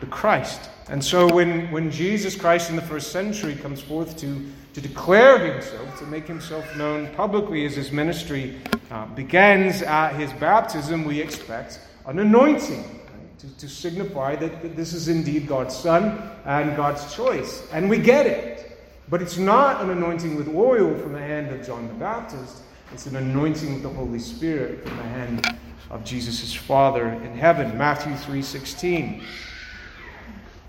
the 0.00 0.06
Christ. 0.06 0.70
And 0.88 1.02
so 1.02 1.32
when, 1.32 1.70
when 1.72 1.90
Jesus 1.90 2.36
Christ 2.36 2.70
in 2.70 2.76
the 2.76 2.82
first 2.82 3.10
century 3.10 3.56
comes 3.56 3.80
forth 3.80 4.16
to, 4.18 4.46
to 4.74 4.80
declare 4.80 5.38
himself, 5.52 5.98
to 5.98 6.06
make 6.06 6.26
himself 6.26 6.76
known 6.76 7.08
publicly 7.14 7.66
as 7.66 7.74
his 7.74 7.90
ministry 7.90 8.60
uh, 8.92 9.06
begins 9.06 9.82
at 9.82 10.12
his 10.12 10.32
baptism, 10.34 11.04
we 11.04 11.20
expect 11.20 11.80
an 12.06 12.20
anointing 12.20 13.01
to, 13.42 13.58
to 13.58 13.68
signify 13.68 14.36
that, 14.36 14.76
this 14.76 14.92
is 14.92 15.08
indeed 15.08 15.48
God's 15.48 15.76
Son 15.76 16.30
and 16.44 16.76
God's 16.76 17.12
choice. 17.12 17.68
And 17.72 17.90
we 17.90 17.98
get 17.98 18.24
it. 18.24 18.78
But 19.08 19.20
it's 19.20 19.36
not 19.36 19.80
an 19.82 19.90
anointing 19.90 20.36
with 20.36 20.48
oil 20.48 20.96
from 20.96 21.12
the 21.12 21.18
hand 21.18 21.52
of 21.52 21.66
John 21.66 21.88
the 21.88 21.94
Baptist. 21.94 22.62
It's 22.92 23.06
an 23.06 23.16
anointing 23.16 23.74
with 23.74 23.82
the 23.82 23.88
Holy 23.88 24.20
Spirit 24.20 24.86
from 24.86 24.96
the 24.96 25.02
hand 25.02 25.58
of 25.90 26.04
Jesus' 26.04 26.54
Father 26.54 27.08
in 27.08 27.34
heaven. 27.34 27.76
Matthew 27.76 28.12
3:16 28.12 29.24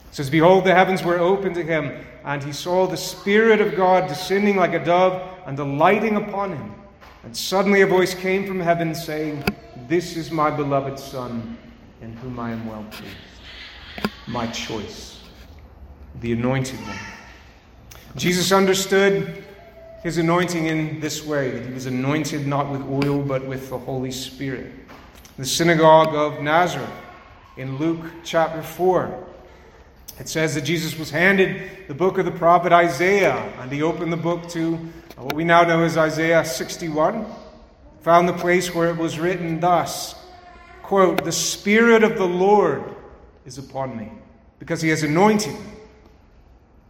says, 0.10 0.31
Behold, 0.31 0.66
the 0.66 0.74
heavens 0.74 1.03
were 1.03 1.20
opened 1.20 1.55
to 1.55 1.64
him, 1.64 2.05
and 2.25 2.44
he 2.44 2.53
saw 2.53 2.88
the 2.88 2.98
Spirit 2.98 3.62
of 3.62 3.75
God 3.75 4.07
descending 4.07 4.55
like 4.55 4.74
a 4.74 4.83
dove 4.83 5.22
and 5.46 5.59
alighting 5.59 6.16
upon 6.16 6.57
him. 6.57 6.74
And 7.24 7.38
suddenly 7.38 7.81
a 7.81 7.88
voice 7.88 8.16
came 8.16 8.48
from 8.48 8.59
heaven 8.59 8.96
saying, 8.96 9.44
This 9.88 10.18
is 10.18 10.31
my 10.31 10.50
beloved 10.50 10.98
Son, 10.98 11.57
in 12.03 12.11
whom 12.18 12.37
I 12.37 12.51
am 12.51 12.68
well 12.68 12.85
pleased. 12.92 13.16
My 14.27 14.46
choice, 14.48 15.22
the 16.20 16.33
anointed 16.33 16.79
one. 16.81 16.98
Jesus 18.18 18.51
understood 18.51 19.46
his 20.03 20.18
anointing 20.18 20.66
in 20.66 21.00
this 21.00 21.25
way 21.25 21.51
that 21.51 21.66
he 21.66 21.74
was 21.74 21.85
anointed 21.85 22.46
not 22.46 22.70
with 22.70 22.81
oil, 22.81 23.22
but 23.22 23.46
with 23.46 23.70
the 23.70 23.77
Holy 23.77 24.11
Spirit. 24.11 24.74
The 25.37 25.46
synagogue 25.46 26.13
of 26.13 26.44
Nazareth 26.44 26.89
in 27.55 27.77
Luke 27.77 28.05
chapter 28.25 28.61
4. 28.61 29.25
It 30.20 30.27
says 30.27 30.55
that 30.55 30.61
Jesus 30.61 31.00
was 31.00 31.09
handed 31.09 31.87
the 31.87 31.94
book 31.94 32.18
of 32.18 32.25
the 32.25 32.31
prophet 32.31 32.74
Isaiah, 32.74 33.37
and 33.61 33.72
he 33.72 33.81
opened 33.81 34.11
the 34.11 34.18
book 34.18 34.50
to 34.50 34.75
what 35.16 35.33
we 35.33 35.46
now 35.46 35.63
know 35.63 35.83
as 35.83 35.98
Isaiah 35.98 36.44
61. 36.44 37.25
Found 38.01 38.27
the 38.27 38.33
place 38.33 38.75
where 38.75 38.89
it 38.89 38.98
was 38.98 39.20
written 39.20 39.61
thus 39.61 40.23
quote, 40.83 41.24
The 41.24 41.31
Spirit 41.31 42.03
of 42.03 42.17
the 42.17 42.27
Lord 42.27 42.83
is 43.46 43.57
upon 43.57 43.98
me, 43.98 44.11
because 44.59 44.81
he 44.81 44.89
has 44.89 45.03
anointed 45.03 45.53
me 45.53 45.72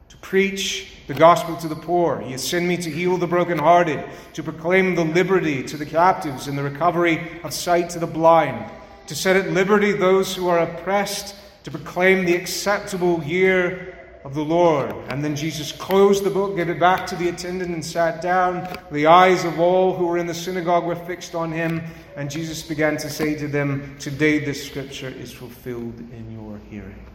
to 0.10 0.18
preach 0.18 0.98
the 1.08 1.14
gospel 1.14 1.56
to 1.58 1.68
the 1.68 1.76
poor. 1.76 2.20
He 2.20 2.32
has 2.32 2.48
sent 2.48 2.66
me 2.66 2.78
to 2.78 2.90
heal 2.90 3.18
the 3.18 3.28
brokenhearted, 3.28 4.04
to 4.34 4.44
proclaim 4.44 4.96
the 4.96 5.06
liberty 5.06 5.64
to 5.64 5.78
the 5.78 5.86
captives 5.86 6.48
and 6.48 6.58
the 6.58 6.64
recovery 6.64 7.40
of 7.44 7.54
sight 7.54 7.90
to 7.92 8.00
the 8.00 8.08
blind, 8.08 8.70
to 9.08 9.16
set 9.16 9.36
at 9.36 9.52
liberty 9.52 9.92
those 9.92 10.36
who 10.36 10.48
are 10.48 10.60
oppressed, 10.60 11.36
to 11.64 11.72
proclaim 11.72 12.26
the 12.26 12.36
acceptable 12.36 13.24
year 13.24 13.93
of 14.24 14.34
the 14.34 14.44
Lord. 14.44 14.94
And 15.10 15.24
then 15.24 15.36
Jesus 15.36 15.72
closed 15.72 16.24
the 16.24 16.30
book, 16.30 16.56
gave 16.56 16.70
it 16.70 16.80
back 16.80 17.06
to 17.08 17.16
the 17.16 17.30
attendant, 17.30 17.72
and 17.72 17.84
sat 17.84 18.22
down. 18.22 18.68
The 18.92 19.08
eyes 19.08 19.46
of 19.46 19.60
all 19.60 19.96
who 19.96 20.08
were 20.08 20.18
in 20.18 20.28
the 20.28 20.34
synagogue 20.34 20.86
were 20.86 20.96
fixed 20.96 21.36
on 21.36 21.52
him, 21.52 21.82
and 22.16 22.30
Jesus 22.30 22.62
began 22.62 22.98
to 22.98 23.10
say 23.10 23.36
to 23.36 23.48
them, 23.48 23.96
Today 24.00 24.40
this 24.40 24.66
scripture 24.66 25.10
is 25.10 25.32
fulfilled 25.32 26.00
in 26.00 26.32
your 26.32 26.60
hearing. 26.70 27.06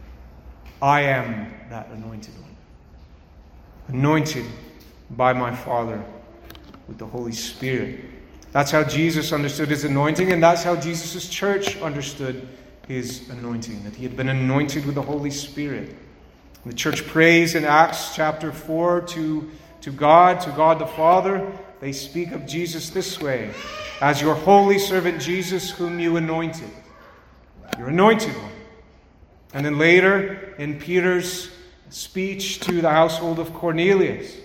I 0.81 1.01
am 1.01 1.51
that 1.69 1.89
anointed 1.89 2.33
one 2.35 2.49
anointed 3.89 4.45
by 5.11 5.33
my 5.33 5.53
Father 5.53 6.03
with 6.87 6.97
the 6.97 7.05
Holy 7.05 7.31
Spirit. 7.31 8.05
That's 8.51 8.71
how 8.71 8.83
Jesus 8.83 9.31
understood 9.31 9.69
his 9.69 9.83
anointing, 9.83 10.31
and 10.31 10.41
that's 10.41 10.63
how 10.63 10.75
Jesus' 10.75 11.27
church 11.27 11.77
understood 11.77 12.47
his 12.87 13.29
anointing, 13.29 13.83
that 13.83 13.95
he 13.95 14.03
had 14.03 14.15
been 14.15 14.29
anointed 14.29 14.85
with 14.85 14.95
the 14.95 15.01
Holy 15.01 15.31
Spirit. 15.31 15.95
The 16.65 16.73
church 16.73 17.07
prays 17.07 17.55
in 17.55 17.63
Acts 17.63 18.15
chapter 18.15 18.51
4 18.51 19.01
to, 19.01 19.49
to 19.81 19.91
God, 19.91 20.41
to 20.41 20.51
God 20.51 20.79
the 20.79 20.87
Father. 20.87 21.49
They 21.79 21.93
speak 21.93 22.33
of 22.33 22.45
Jesus 22.45 22.89
this 22.89 23.21
way 23.21 23.53
as 24.01 24.21
your 24.21 24.35
holy 24.35 24.77
servant 24.77 25.21
Jesus, 25.21 25.71
whom 25.71 25.99
you 26.01 26.17
anointed. 26.17 26.69
Your 27.77 27.87
anointed 27.87 28.35
one. 28.35 28.51
And 29.53 29.65
then 29.65 29.77
later 29.77 30.53
in 30.57 30.79
Peter's 30.79 31.49
speech 31.89 32.59
to 32.61 32.81
the 32.81 32.89
household 32.89 33.39
of 33.39 33.53
Cornelius. 33.53 34.35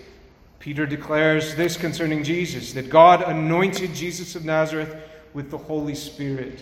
Peter 0.59 0.85
declares 0.85 1.55
this 1.55 1.75
concerning 1.75 2.23
Jesus 2.23 2.71
that 2.73 2.89
God 2.89 3.23
anointed 3.23 3.93
Jesus 3.93 4.35
of 4.35 4.45
Nazareth 4.45 4.95
with 5.33 5.51
the 5.51 5.57
Holy 5.57 5.95
Spirit 5.95 6.59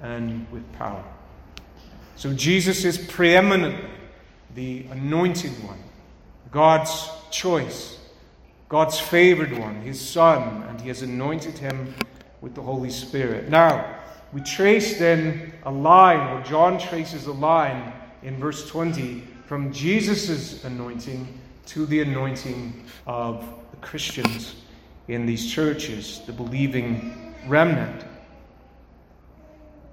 and 0.00 0.50
with 0.50 0.70
power. 0.72 1.04
So 2.16 2.32
Jesus 2.32 2.84
is 2.86 2.96
preeminently 2.96 3.90
the 4.56 4.86
anointed 4.90 5.52
one, 5.64 5.78
God's 6.50 7.08
choice, 7.30 7.98
God's 8.68 8.98
favored 8.98 9.56
one, 9.56 9.82
his 9.82 10.00
son, 10.00 10.64
and 10.64 10.80
he 10.80 10.88
has 10.88 11.02
anointed 11.02 11.56
him 11.56 11.94
with 12.40 12.54
the 12.54 12.62
Holy 12.62 12.90
Spirit. 12.90 13.48
Now, 13.48 14.00
we 14.32 14.40
trace 14.40 14.98
then 14.98 15.52
a 15.64 15.70
line, 15.70 16.36
or 16.36 16.42
John 16.42 16.78
traces 16.78 17.26
a 17.26 17.32
line 17.32 17.92
in 18.22 18.38
verse 18.38 18.68
20 18.68 19.22
from 19.44 19.72
Jesus' 19.72 20.64
anointing 20.64 21.38
to 21.66 21.86
the 21.86 22.00
anointing 22.00 22.84
of 23.06 23.46
the 23.70 23.76
Christians 23.76 24.56
in 25.08 25.26
these 25.26 25.52
churches, 25.52 26.22
the 26.26 26.32
believing 26.32 27.34
remnant. 27.46 28.04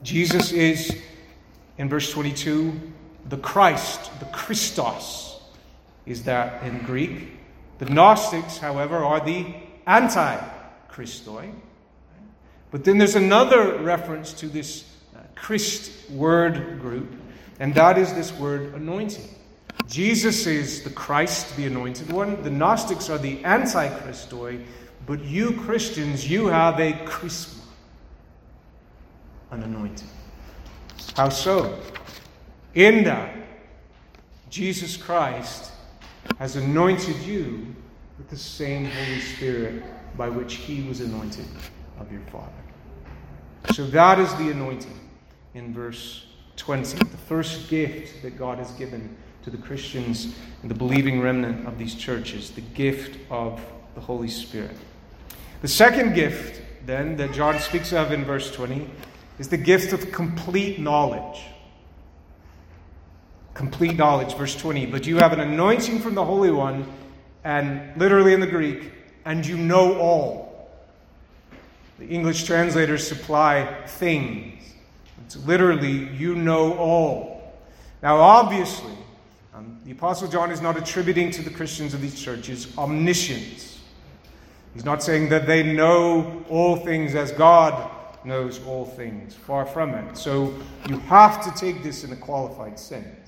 Jesus 0.02 0.52
is, 0.52 0.98
in 1.78 1.90
verse 1.90 2.12
22, 2.12 2.80
the 3.30 3.38
Christ, 3.38 4.12
the 4.20 4.26
Christos, 4.26 5.42
is 6.06 6.24
that 6.24 6.64
in 6.64 6.80
Greek. 6.80 7.38
The 7.80 7.86
Gnostics, 7.86 8.58
however, 8.58 8.98
are 8.98 9.24
the 9.24 9.46
anti 9.88 10.38
Christoi. 10.90 11.52
But 12.72 12.84
then 12.84 12.98
there's 12.98 13.16
another 13.16 13.78
reference 13.80 14.34
to 14.34 14.48
this 14.48 14.86
uh, 15.16 15.20
Christ 15.36 16.10
word 16.10 16.80
group, 16.80 17.12
and 17.60 17.74
that 17.76 17.98
is 17.98 18.14
this 18.14 18.32
word 18.34 18.74
anointing. 18.74 19.28
Jesus 19.88 20.48
is 20.48 20.84
the 20.84 20.90
Christ, 20.90 21.56
the 21.56 21.68
anointed 21.68 22.12
one. 22.12 22.42
The 22.42 22.50
Gnostics 22.50 23.10
are 23.10 23.18
the 23.18 23.44
anti 23.44 23.90
Christoi, 23.90 24.64
but 25.06 25.24
you 25.24 25.52
Christians, 25.52 26.30
you 26.30 26.48
have 26.48 26.80
a 26.80 26.94
chrisma, 27.06 27.62
an 29.52 29.64
anointing. 29.64 30.08
How 31.16 31.30
so? 31.30 31.78
In 32.76 33.04
that 33.04 33.36
Jesus 34.50 34.98
Christ 34.98 35.72
has 36.38 36.56
anointed 36.56 37.18
you 37.18 37.76
with 38.18 38.30
the 38.30 38.38
same 38.38 38.86
Holy 38.86 39.20
Spirit 39.20 39.84
by 40.18 40.30
which 40.30 40.56
he 40.56 40.84
was 40.84 41.02
anointed 41.02 41.46
of 42.00 42.12
your 42.12 42.22
Father. 42.32 42.52
So 43.74 43.86
that 43.88 44.20
is 44.20 44.34
the 44.36 44.52
anointing 44.52 45.00
in 45.54 45.74
verse 45.74 46.26
20, 46.58 46.98
the 46.98 47.18
first 47.18 47.70
gift 47.70 48.22
that 48.22 48.38
God 48.38 48.58
has 48.58 48.72
given 48.72 49.16
to 49.44 49.50
the 49.50 49.58
Christians 49.58 50.36
and 50.62 50.70
the 50.70 50.76
believing 50.76 51.22
remnant 51.22 51.68
of 51.68 51.78
these 51.78 51.96
churches, 51.96 52.52
the 52.52 52.62
gift 52.62 53.20
of 53.30 53.62
the 53.96 54.02
Holy 54.02 54.28
Spirit. 54.28 54.78
The 55.62 55.68
second 55.68 56.14
gift, 56.14 56.62
then, 56.86 57.16
that 57.18 57.34
John 57.34 57.60
speaks 57.60 57.94
of 57.94 58.12
in 58.12 58.26
verse 58.26 58.52
20 58.52 58.90
is 59.40 59.48
the 59.48 59.58
gift 59.58 59.94
of 59.94 60.12
complete 60.12 60.80
knowledge. 60.80 61.42
Complete 63.54 63.96
knowledge, 63.96 64.36
verse 64.36 64.56
20. 64.56 64.88
But 64.88 65.06
you 65.06 65.18
have 65.18 65.34
an 65.34 65.40
anointing 65.40 66.00
from 66.00 66.16
the 66.16 66.26
Holy 66.26 66.52
One, 66.52 66.86
and 67.44 67.96
literally 67.98 68.34
in 68.34 68.40
the 68.40 68.48
Greek, 68.48 68.92
and 69.26 69.46
you 69.46 69.58
know 69.58 70.00
all. 70.00 70.70
The 72.00 72.08
English 72.08 72.46
translators 72.46 73.08
supply 73.08 73.86
things. 73.86 74.74
It's 75.26 75.38
literally, 75.46 76.10
you 76.16 76.36
know 76.36 76.78
all. 76.78 77.54
Now, 78.02 78.18
obviously, 78.18 78.94
um, 79.54 79.80
the 79.86 79.92
Apostle 79.92 80.28
John 80.28 80.52
is 80.52 80.62
not 80.62 80.76
attributing 80.78 81.32
to 81.32 81.42
the 81.42 81.50
Christians 81.50 81.94
of 81.94 82.02
these 82.02 82.20
churches 82.20 82.76
omniscience. 82.78 83.82
He's 84.74 84.84
not 84.84 85.04
saying 85.04 85.30
that 85.30 85.46
they 85.46 85.62
know 85.62 86.44
all 86.50 86.76
things 86.76 87.16
as 87.16 87.32
God 87.32 87.92
knows 88.26 88.60
all 88.66 88.86
things. 88.86 89.36
Far 89.36 89.66
from 89.66 89.94
it. 89.94 90.18
So 90.18 90.54
you 90.90 90.98
have 91.00 91.44
to 91.46 91.60
take 91.60 91.84
this 91.84 92.04
in 92.04 92.12
a 92.12 92.16
qualified 92.16 92.80
sense. 92.80 93.23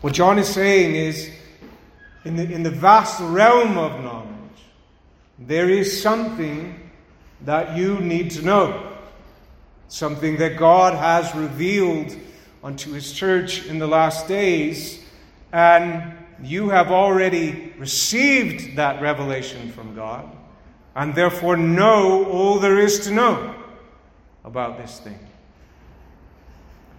What 0.00 0.14
John 0.14 0.38
is 0.38 0.48
saying 0.48 0.94
is 0.94 1.30
in 2.24 2.36
the, 2.36 2.50
in 2.50 2.62
the 2.62 2.70
vast 2.70 3.20
realm 3.20 3.76
of 3.76 4.02
knowledge, 4.02 4.30
there 5.38 5.68
is 5.68 6.02
something 6.02 6.90
that 7.42 7.76
you 7.76 8.00
need 8.00 8.30
to 8.32 8.42
know. 8.42 8.96
Something 9.88 10.38
that 10.38 10.56
God 10.56 10.94
has 10.94 11.34
revealed 11.34 12.16
unto 12.62 12.92
his 12.92 13.12
church 13.12 13.66
in 13.66 13.78
the 13.78 13.86
last 13.86 14.26
days, 14.26 15.04
and 15.52 16.14
you 16.42 16.70
have 16.70 16.90
already 16.90 17.74
received 17.76 18.76
that 18.76 19.02
revelation 19.02 19.72
from 19.72 19.94
God, 19.94 20.30
and 20.94 21.14
therefore 21.14 21.56
know 21.56 22.24
all 22.26 22.58
there 22.58 22.78
is 22.78 23.00
to 23.00 23.10
know 23.10 23.54
about 24.44 24.78
this 24.78 25.00
thing. 25.00 25.18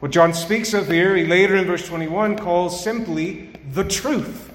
What 0.01 0.09
John 0.09 0.33
speaks 0.33 0.73
of 0.73 0.87
here, 0.87 1.15
he 1.15 1.25
later 1.25 1.55
in 1.55 1.67
verse 1.67 1.87
21 1.87 2.39
calls 2.39 2.83
simply 2.83 3.51
the 3.71 3.83
truth. 3.83 4.51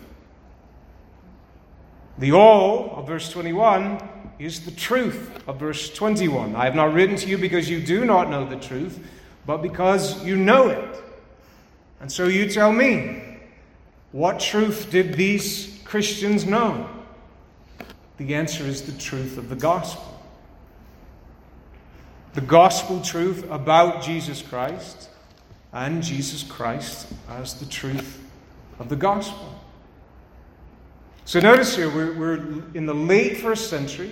The 2.18 2.32
all 2.32 2.96
of 2.96 3.06
verse 3.06 3.30
21 3.30 4.02
is 4.40 4.64
the 4.64 4.72
truth 4.72 5.44
of 5.46 5.60
verse 5.60 5.88
21. 5.94 6.56
I 6.56 6.64
have 6.64 6.74
not 6.74 6.92
written 6.92 7.14
to 7.14 7.28
you 7.28 7.38
because 7.38 7.70
you 7.70 7.80
do 7.80 8.04
not 8.04 8.28
know 8.28 8.44
the 8.44 8.56
truth, 8.56 8.98
but 9.46 9.58
because 9.58 10.24
you 10.24 10.34
know 10.34 10.66
it. 10.66 11.04
And 12.00 12.10
so 12.10 12.26
you 12.26 12.50
tell 12.50 12.72
me, 12.72 13.38
what 14.10 14.40
truth 14.40 14.90
did 14.90 15.14
these 15.14 15.80
Christians 15.84 16.44
know? 16.44 16.90
The 18.16 18.34
answer 18.34 18.64
is 18.64 18.82
the 18.82 19.00
truth 19.00 19.38
of 19.38 19.48
the 19.48 19.54
gospel. 19.54 20.12
The 22.34 22.40
gospel 22.40 23.00
truth 23.00 23.48
about 23.48 24.02
Jesus 24.02 24.42
Christ 24.42 25.10
and 25.76 26.02
Jesus 26.02 26.42
Christ 26.42 27.06
as 27.28 27.54
the 27.60 27.66
truth 27.66 28.24
of 28.78 28.88
the 28.88 28.96
gospel. 28.96 29.60
So 31.26 31.38
notice 31.38 31.76
here, 31.76 31.90
we're, 31.90 32.14
we're 32.14 32.64
in 32.72 32.86
the 32.86 32.94
late 32.94 33.36
first 33.36 33.68
century. 33.68 34.10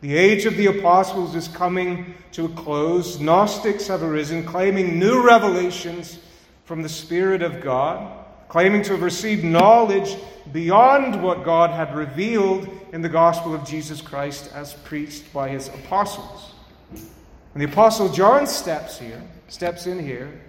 The 0.00 0.16
age 0.16 0.46
of 0.46 0.56
the 0.56 0.66
apostles 0.66 1.34
is 1.34 1.48
coming 1.48 2.14
to 2.32 2.44
a 2.44 2.48
close. 2.50 3.18
Gnostics 3.18 3.88
have 3.88 4.04
arisen, 4.04 4.44
claiming 4.44 4.96
new 4.96 5.26
revelations 5.26 6.20
from 6.64 6.82
the 6.82 6.88
Spirit 6.88 7.42
of 7.42 7.60
God, 7.60 8.24
claiming 8.48 8.82
to 8.82 8.92
have 8.92 9.02
received 9.02 9.42
knowledge 9.42 10.16
beyond 10.52 11.20
what 11.20 11.44
God 11.44 11.70
had 11.70 11.96
revealed 11.96 12.68
in 12.92 13.02
the 13.02 13.08
gospel 13.08 13.54
of 13.56 13.66
Jesus 13.66 14.00
Christ 14.00 14.52
as 14.54 14.74
preached 14.74 15.32
by 15.32 15.48
his 15.48 15.66
apostles. 15.66 16.52
And 16.92 17.62
the 17.62 17.66
apostle 17.66 18.08
John 18.08 18.46
steps 18.46 19.00
here, 19.00 19.20
steps 19.48 19.88
in 19.88 19.98
here, 19.98 20.40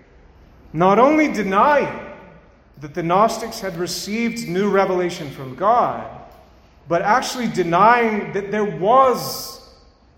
not 0.73 0.99
only 0.99 1.31
denying 1.31 2.07
that 2.81 2.93
the 2.93 3.03
Gnostics 3.03 3.59
had 3.59 3.77
received 3.77 4.47
new 4.47 4.69
revelation 4.69 5.29
from 5.31 5.55
God, 5.55 6.09
but 6.87 7.01
actually 7.01 7.47
denying 7.47 8.31
that 8.33 8.51
there 8.51 8.65
was 8.65 9.69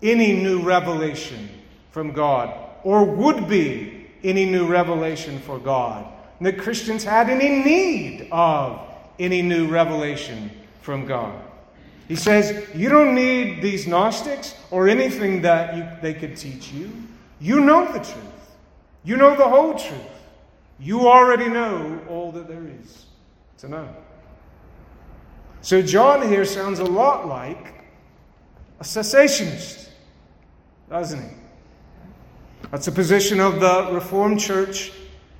any 0.02 0.32
new 0.32 0.62
revelation 0.62 1.48
from 1.90 2.12
God 2.12 2.54
or 2.84 3.04
would 3.04 3.48
be 3.48 4.06
any 4.22 4.44
new 4.46 4.66
revelation 4.66 5.38
for 5.40 5.58
God, 5.58 6.06
and 6.38 6.46
that 6.46 6.58
Christians 6.58 7.04
had 7.04 7.30
any 7.30 7.62
need 7.62 8.28
of 8.30 8.80
any 9.18 9.42
new 9.42 9.68
revelation 9.68 10.50
from 10.82 11.06
God. 11.06 11.38
He 12.08 12.16
says, 12.16 12.68
You 12.74 12.88
don't 12.88 13.14
need 13.14 13.62
these 13.62 13.86
Gnostics 13.86 14.54
or 14.70 14.88
anything 14.88 15.42
that 15.42 15.76
you, 15.76 15.88
they 16.02 16.14
could 16.14 16.36
teach 16.36 16.72
you. 16.72 16.90
You 17.40 17.60
know 17.60 17.86
the 17.86 18.00
truth, 18.00 18.56
you 19.04 19.16
know 19.16 19.36
the 19.36 19.48
whole 19.48 19.78
truth. 19.78 20.19
You 20.80 21.08
already 21.08 21.48
know 21.48 22.00
all 22.08 22.32
that 22.32 22.48
there 22.48 22.66
is 22.80 23.06
to 23.58 23.68
know. 23.68 23.88
So, 25.60 25.82
John 25.82 26.26
here 26.26 26.46
sounds 26.46 26.78
a 26.78 26.84
lot 26.84 27.28
like 27.28 27.74
a 28.80 28.84
cessationist, 28.84 29.90
doesn't 30.88 31.22
he? 31.22 31.36
That's 32.70 32.88
a 32.88 32.92
position 32.92 33.40
of 33.40 33.60
the 33.60 33.90
Reformed 33.92 34.40
Church 34.40 34.92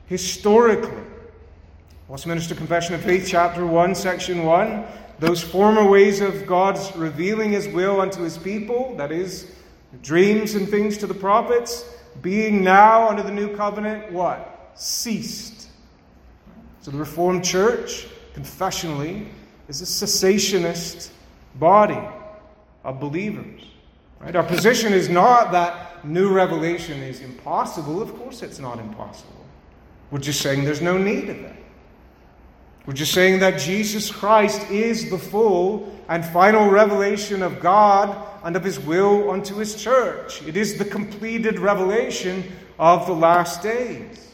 historically. 0.06 1.02
Westminster 2.08 2.54
Confession 2.54 2.94
of 2.94 3.02
Faith, 3.02 3.26
chapter 3.26 3.64
1, 3.64 3.94
section 3.94 4.44
1. 4.44 4.84
Those 5.20 5.42
former 5.42 5.88
ways 5.88 6.20
of 6.20 6.46
God's 6.46 6.94
revealing 6.96 7.52
his 7.52 7.68
will 7.68 8.00
unto 8.00 8.22
his 8.22 8.36
people, 8.36 8.94
that 8.96 9.12
is, 9.12 9.54
dreams 10.02 10.54
and 10.54 10.68
things 10.68 10.98
to 10.98 11.06
the 11.06 11.14
prophets, 11.14 11.84
being 12.20 12.64
now 12.64 13.08
under 13.08 13.22
the 13.22 13.30
new 13.30 13.56
covenant, 13.56 14.12
what? 14.12 14.49
Ceased. 14.74 15.68
So 16.80 16.90
the 16.90 16.98
Reformed 16.98 17.44
Church, 17.44 18.06
confessionally, 18.34 19.28
is 19.68 19.82
a 19.82 19.84
cessationist 19.84 21.10
body 21.56 22.00
of 22.84 23.00
believers. 23.00 23.62
Right? 24.20 24.34
Our 24.36 24.42
position 24.42 24.92
is 24.92 25.08
not 25.08 25.52
that 25.52 26.04
new 26.04 26.32
revelation 26.32 27.02
is 27.02 27.20
impossible, 27.20 28.02
of 28.02 28.14
course 28.16 28.42
it's 28.42 28.58
not 28.58 28.78
impossible. 28.78 29.44
We're 30.10 30.18
just 30.18 30.40
saying 30.40 30.64
there's 30.64 30.82
no 30.82 30.98
need 30.98 31.28
of 31.28 31.38
it. 31.38 31.56
We're 32.86 32.94
just 32.94 33.12
saying 33.12 33.40
that 33.40 33.60
Jesus 33.60 34.10
Christ 34.10 34.68
is 34.70 35.10
the 35.10 35.18
full 35.18 35.94
and 36.08 36.24
final 36.24 36.70
revelation 36.70 37.42
of 37.42 37.60
God 37.60 38.26
and 38.42 38.56
of 38.56 38.64
His 38.64 38.80
will 38.80 39.30
unto 39.30 39.56
His 39.56 39.80
church. 39.80 40.42
It 40.42 40.56
is 40.56 40.78
the 40.78 40.84
completed 40.84 41.58
revelation 41.58 42.42
of 42.78 43.06
the 43.06 43.12
last 43.12 43.62
days. 43.62 44.29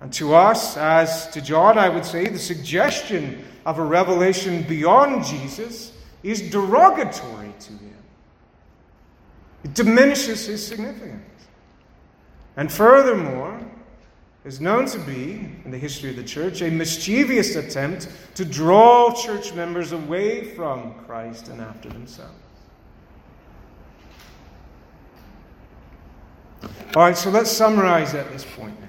And 0.00 0.12
to 0.14 0.34
us, 0.34 0.76
as 0.76 1.28
to 1.30 1.40
John, 1.40 1.78
I 1.78 1.88
would 1.88 2.04
say 2.04 2.28
the 2.28 2.38
suggestion 2.38 3.44
of 3.64 3.78
a 3.78 3.84
revelation 3.84 4.62
beyond 4.62 5.24
Jesus 5.24 5.92
is 6.22 6.50
derogatory 6.50 7.52
to 7.60 7.72
him. 7.72 8.02
It 9.64 9.74
diminishes 9.74 10.46
his 10.46 10.66
significance. 10.66 11.22
And 12.56 12.70
furthermore, 12.70 13.60
is 14.46 14.60
known 14.60 14.86
to 14.86 14.98
be, 15.00 15.50
in 15.64 15.72
the 15.72 15.78
history 15.78 16.10
of 16.10 16.16
the 16.16 16.22
church, 16.22 16.62
a 16.62 16.70
mischievous 16.70 17.56
attempt 17.56 18.08
to 18.36 18.44
draw 18.44 19.12
church 19.12 19.52
members 19.54 19.90
away 19.90 20.54
from 20.54 20.94
Christ 21.04 21.48
and 21.48 21.60
after 21.60 21.88
themselves. 21.88 22.32
All 26.94 27.02
right, 27.02 27.16
so 27.16 27.30
let's 27.30 27.50
summarize 27.50 28.14
at 28.14 28.30
this 28.30 28.44
point 28.44 28.76
then. 28.80 28.86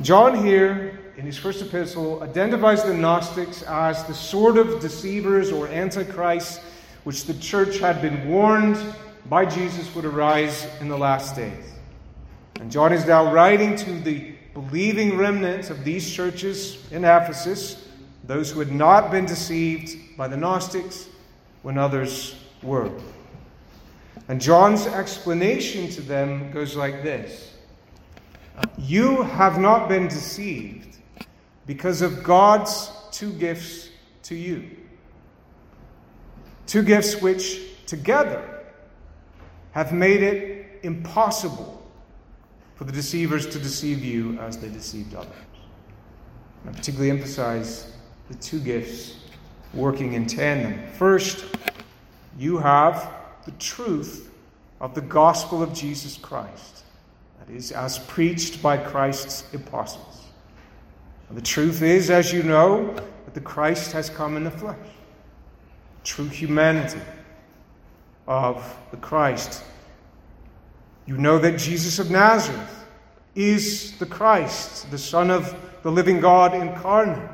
John 0.00 0.46
here, 0.46 0.96
in 1.16 1.26
his 1.26 1.36
first 1.36 1.60
epistle, 1.60 2.22
identifies 2.22 2.84
the 2.84 2.94
Gnostics 2.94 3.62
as 3.64 4.04
the 4.04 4.14
sort 4.14 4.56
of 4.56 4.80
deceivers 4.80 5.50
or 5.50 5.66
antichrists 5.66 6.60
which 7.02 7.24
the 7.24 7.34
church 7.34 7.78
had 7.78 8.00
been 8.00 8.28
warned 8.28 8.78
by 9.28 9.44
Jesus 9.44 9.92
would 9.96 10.04
arise 10.04 10.68
in 10.80 10.88
the 10.88 10.96
last 10.96 11.34
days. 11.34 11.64
And 12.60 12.70
John 12.70 12.92
is 12.92 13.06
now 13.06 13.32
writing 13.32 13.74
to 13.74 14.00
the 14.00 14.34
believing 14.54 15.16
remnants 15.16 15.68
of 15.68 15.82
these 15.82 16.08
churches 16.08 16.78
in 16.92 17.04
Ephesus, 17.04 17.88
those 18.22 18.52
who 18.52 18.60
had 18.60 18.70
not 18.70 19.10
been 19.10 19.26
deceived 19.26 20.16
by 20.16 20.28
the 20.28 20.36
Gnostics 20.36 21.08
when 21.62 21.76
others 21.76 22.36
were. 22.62 22.90
And 24.28 24.40
John's 24.40 24.86
explanation 24.86 25.88
to 25.90 26.02
them 26.02 26.52
goes 26.52 26.76
like 26.76 27.02
this 27.02 27.47
You 28.78 29.22
have 29.22 29.58
not 29.58 29.88
been 29.88 30.08
deceived 30.08 30.96
because 31.66 32.02
of 32.02 32.22
God's 32.22 32.90
two 33.10 33.32
gifts 33.32 33.90
to 34.24 34.34
you. 34.34 34.70
Two 36.66 36.82
gifts 36.82 37.20
which 37.20 37.60
together 37.86 38.64
have 39.72 39.92
made 39.92 40.22
it 40.22 40.80
impossible 40.82 41.74
for 42.74 42.84
the 42.84 42.92
deceivers 42.92 43.46
to 43.48 43.58
deceive 43.58 44.04
you 44.04 44.38
as 44.38 44.58
they 44.58 44.68
deceived 44.68 45.14
others. 45.14 45.32
I 46.66 46.70
particularly 46.70 47.10
emphasize 47.10 47.92
the 48.28 48.34
two 48.36 48.60
gifts 48.60 49.16
working 49.74 50.12
in 50.14 50.26
tandem. 50.26 50.86
First, 50.92 51.44
you 52.38 52.58
have 52.58 53.10
the 53.44 53.50
truth 53.52 54.30
of 54.80 54.94
the 54.94 55.00
gospel 55.00 55.62
of 55.62 55.72
Jesus 55.72 56.16
Christ, 56.16 56.84
that 57.38 57.52
is, 57.52 57.72
as 57.72 57.98
preached 58.00 58.62
by 58.62 58.76
Christ's 58.76 59.52
apostles. 59.54 60.24
And 61.28 61.36
the 61.36 61.42
truth 61.42 61.82
is, 61.82 62.10
as 62.10 62.32
you 62.32 62.42
know, 62.42 62.94
that 62.94 63.34
the 63.34 63.40
Christ 63.40 63.92
has 63.92 64.08
come 64.08 64.36
in 64.36 64.44
the 64.44 64.50
flesh. 64.50 64.76
True 66.04 66.28
humanity 66.28 67.00
of 68.26 68.76
the 68.90 68.96
Christ. 68.96 69.62
You 71.06 71.16
know 71.16 71.38
that 71.38 71.58
Jesus 71.58 71.98
of 71.98 72.10
Nazareth 72.10 72.86
is 73.34 73.96
the 73.98 74.06
Christ, 74.06 74.90
the 74.90 74.98
Son 74.98 75.30
of 75.30 75.54
the 75.82 75.90
living 75.90 76.20
God 76.20 76.54
incarnate. 76.54 77.30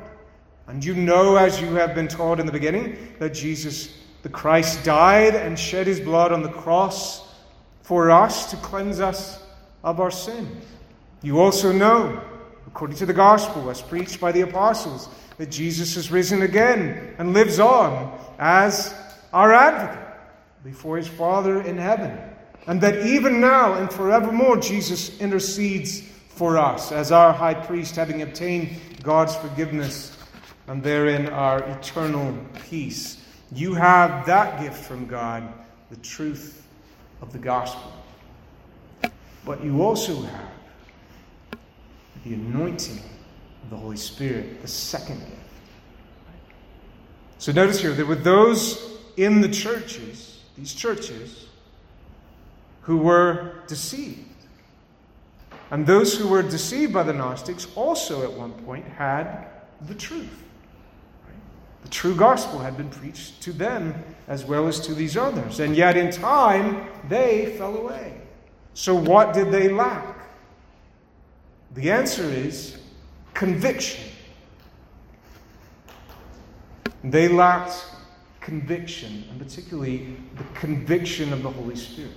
And 0.67 0.83
you 0.83 0.95
know, 0.95 1.35
as 1.35 1.61
you 1.61 1.73
have 1.75 1.93
been 1.93 2.07
taught 2.07 2.39
in 2.39 2.45
the 2.45 2.51
beginning, 2.51 2.97
that 3.19 3.33
Jesus, 3.33 3.97
the 4.23 4.29
Christ, 4.29 4.83
died 4.83 5.35
and 5.35 5.57
shed 5.57 5.87
his 5.87 5.99
blood 5.99 6.31
on 6.31 6.41
the 6.41 6.49
cross 6.49 7.33
for 7.81 8.11
us 8.11 8.49
to 8.51 8.57
cleanse 8.57 8.99
us 8.99 9.44
of 9.85 10.01
our 10.01 10.11
sins. 10.11 10.65
You 11.21 11.39
also 11.39 11.71
know, 11.71 12.21
according 12.67 12.97
to 12.97 13.05
the 13.05 13.13
gospel 13.13 13.69
as 13.69 13.81
preached 13.81 14.19
by 14.19 14.33
the 14.33 14.41
apostles, 14.41 15.07
that 15.37 15.51
Jesus 15.51 15.95
is 15.95 16.11
risen 16.11 16.41
again 16.41 17.15
and 17.17 17.33
lives 17.33 17.59
on 17.59 18.19
as 18.39 18.93
our 19.31 19.53
advocate 19.53 20.03
before 20.63 20.97
his 20.97 21.07
Father 21.07 21.61
in 21.61 21.77
heaven. 21.77 22.17
And 22.67 22.81
that 22.81 23.05
even 23.05 23.39
now 23.39 23.75
and 23.75 23.91
forevermore, 23.91 24.57
Jesus 24.57 25.19
intercedes 25.21 26.01
for 26.29 26.57
us 26.57 26.91
as 26.91 27.11
our 27.11 27.31
high 27.31 27.53
priest, 27.53 27.95
having 27.95 28.23
obtained 28.23 28.77
God's 29.03 29.35
forgiveness 29.35 30.17
and 30.67 30.81
therein 30.81 31.29
our 31.29 31.63
eternal 31.63 32.35
peace. 32.67 33.21
You 33.53 33.75
have 33.75 34.25
that 34.25 34.59
gift 34.59 34.83
from 34.83 35.05
God, 35.05 35.47
the 35.91 35.97
truth 35.97 36.65
of 37.21 37.31
the 37.31 37.39
gospel. 37.39 37.93
But 39.45 39.63
you 39.63 39.83
also 39.83 40.21
have 40.21 40.49
the 42.23 42.33
anointing 42.33 42.97
of 43.63 43.69
the 43.69 43.77
Holy 43.77 43.97
Spirit, 43.97 44.61
the 44.61 44.67
second 44.67 45.19
gift. 45.19 45.31
So 47.37 47.51
notice 47.51 47.79
here, 47.79 47.93
there 47.93 48.07
were 48.07 48.15
those 48.15 48.99
in 49.17 49.41
the 49.41 49.49
churches, 49.49 50.41
these 50.57 50.73
churches, 50.73 51.45
who 52.81 52.97
were 52.97 53.63
deceived. 53.67 54.21
And 55.71 55.85
those 55.85 56.17
who 56.17 56.27
were 56.27 56.41
deceived 56.41 56.93
by 56.93 57.03
the 57.03 57.13
Gnostics 57.13 57.67
also 57.75 58.23
at 58.23 58.31
one 58.31 58.53
point 58.53 58.85
had 58.85 59.47
the 59.81 59.95
truth. 59.95 60.43
The 61.83 61.89
true 61.89 62.15
gospel 62.15 62.59
had 62.59 62.77
been 62.77 62.89
preached 62.89 63.41
to 63.43 63.53
them 63.53 63.93
as 64.27 64.43
well 64.43 64.67
as 64.67 64.79
to 64.81 64.95
these 64.95 65.17
others. 65.17 65.59
And 65.59 65.75
yet, 65.75 65.97
in 65.97 66.11
time, 66.11 66.87
they 67.07 67.55
fell 67.57 67.77
away. 67.77 68.24
So, 68.75 68.93
what 68.93 69.33
did 69.33 69.51
they 69.51 69.69
lack? 69.69 70.19
The 71.75 71.91
answer 71.91 72.23
is 72.25 72.77
conviction. 73.33 74.03
They 77.01 77.29
lacked 77.29 77.85
conviction, 78.41 79.23
and 79.29 79.39
particularly 79.39 80.17
the 80.35 80.43
conviction 80.59 81.31
of 81.31 81.41
the 81.41 81.49
Holy 81.49 81.77
Spirit. 81.77 82.11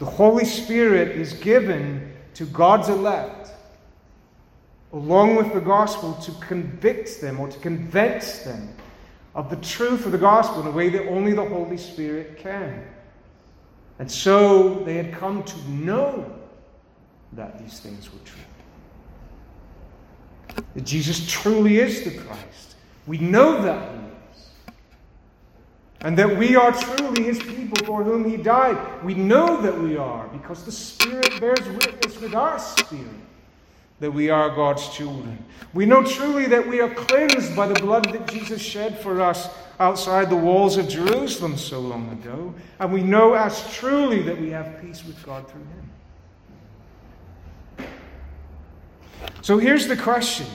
The 0.00 0.04
Holy 0.04 0.44
Spirit 0.44 1.16
is 1.16 1.34
given 1.34 2.12
to 2.34 2.46
God's 2.46 2.88
elect 2.88 3.52
along 4.92 5.36
with 5.36 5.52
the 5.54 5.60
gospel 5.60 6.14
to 6.14 6.32
convict 6.44 7.20
them 7.20 7.38
or 7.38 7.48
to 7.48 7.58
convince 7.60 8.40
them 8.40 8.74
of 9.34 9.50
the 9.50 9.56
truth 9.56 10.06
of 10.06 10.12
the 10.12 10.18
gospel 10.18 10.62
in 10.62 10.66
a 10.66 10.70
way 10.70 10.88
that 10.88 11.08
only 11.08 11.32
the 11.32 11.44
Holy 11.44 11.76
Spirit 11.76 12.38
can. 12.38 12.84
And 13.98 14.10
so 14.10 14.82
they 14.84 14.94
had 14.94 15.12
come 15.12 15.42
to 15.42 15.70
know 15.70 16.34
that 17.32 17.58
these 17.58 17.80
things 17.80 18.12
were 18.12 18.20
true. 18.24 18.40
That 20.74 20.84
Jesus 20.84 21.30
truly 21.30 21.78
is 21.78 22.04
the 22.04 22.16
Christ. 22.18 22.76
We 23.06 23.18
know 23.18 23.62
that 23.62 23.90
He 23.90 23.98
is. 23.98 24.74
And 26.00 26.16
that 26.16 26.36
we 26.36 26.56
are 26.56 26.72
truly 26.72 27.24
His 27.24 27.38
people 27.38 27.84
for 27.84 28.02
whom 28.02 28.28
He 28.28 28.36
died. 28.36 29.04
We 29.04 29.14
know 29.14 29.60
that 29.60 29.78
we 29.78 29.96
are 29.96 30.28
because 30.28 30.64
the 30.64 30.72
Spirit 30.72 31.40
bears 31.40 31.66
witness 31.68 32.20
with 32.20 32.34
our 32.34 32.58
spirit 32.58 33.27
that 34.00 34.10
we 34.10 34.30
are 34.30 34.50
God's 34.50 34.88
children. 34.90 35.44
We 35.74 35.86
know 35.86 36.02
truly 36.04 36.46
that 36.46 36.66
we 36.66 36.80
are 36.80 36.92
cleansed 36.94 37.54
by 37.56 37.66
the 37.66 37.80
blood 37.80 38.12
that 38.12 38.28
Jesus 38.28 38.62
shed 38.62 38.98
for 39.00 39.20
us 39.20 39.48
outside 39.80 40.30
the 40.30 40.36
walls 40.36 40.76
of 40.76 40.88
Jerusalem 40.88 41.56
so 41.56 41.80
long 41.80 42.10
ago. 42.12 42.54
And 42.78 42.92
we 42.92 43.02
know 43.02 43.34
as 43.34 43.74
truly 43.74 44.22
that 44.22 44.40
we 44.40 44.50
have 44.50 44.80
peace 44.80 45.04
with 45.04 45.22
God 45.24 45.48
through 45.48 45.60
Him. 45.60 45.90
So 49.42 49.58
here's 49.58 49.88
the 49.88 49.96
question 49.96 50.46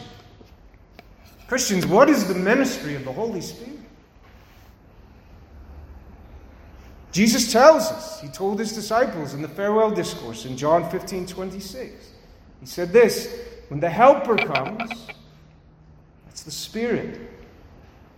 Christians, 1.48 1.86
what 1.86 2.10
is 2.10 2.28
the 2.28 2.36
ministry 2.36 2.96
of 2.96 3.04
the 3.04 3.12
Holy 3.12 3.42
Spirit? 3.42 3.80
Jesus 7.12 7.52
tells 7.52 7.92
us, 7.92 8.22
He 8.22 8.28
told 8.30 8.60
His 8.60 8.74
disciples 8.74 9.34
in 9.34 9.42
the 9.42 9.48
farewell 9.48 9.92
discourse 9.92 10.46
in 10.46 10.58
John 10.58 10.90
15 10.90 11.28
26. 11.28 12.12
He 12.63 12.67
said 12.67 12.93
this 12.93 13.28
When 13.67 13.82
the 13.82 13.89
Helper 13.89 14.38
comes, 14.38 15.08
that's 16.26 16.43
the 16.43 16.52
Spirit, 16.52 17.19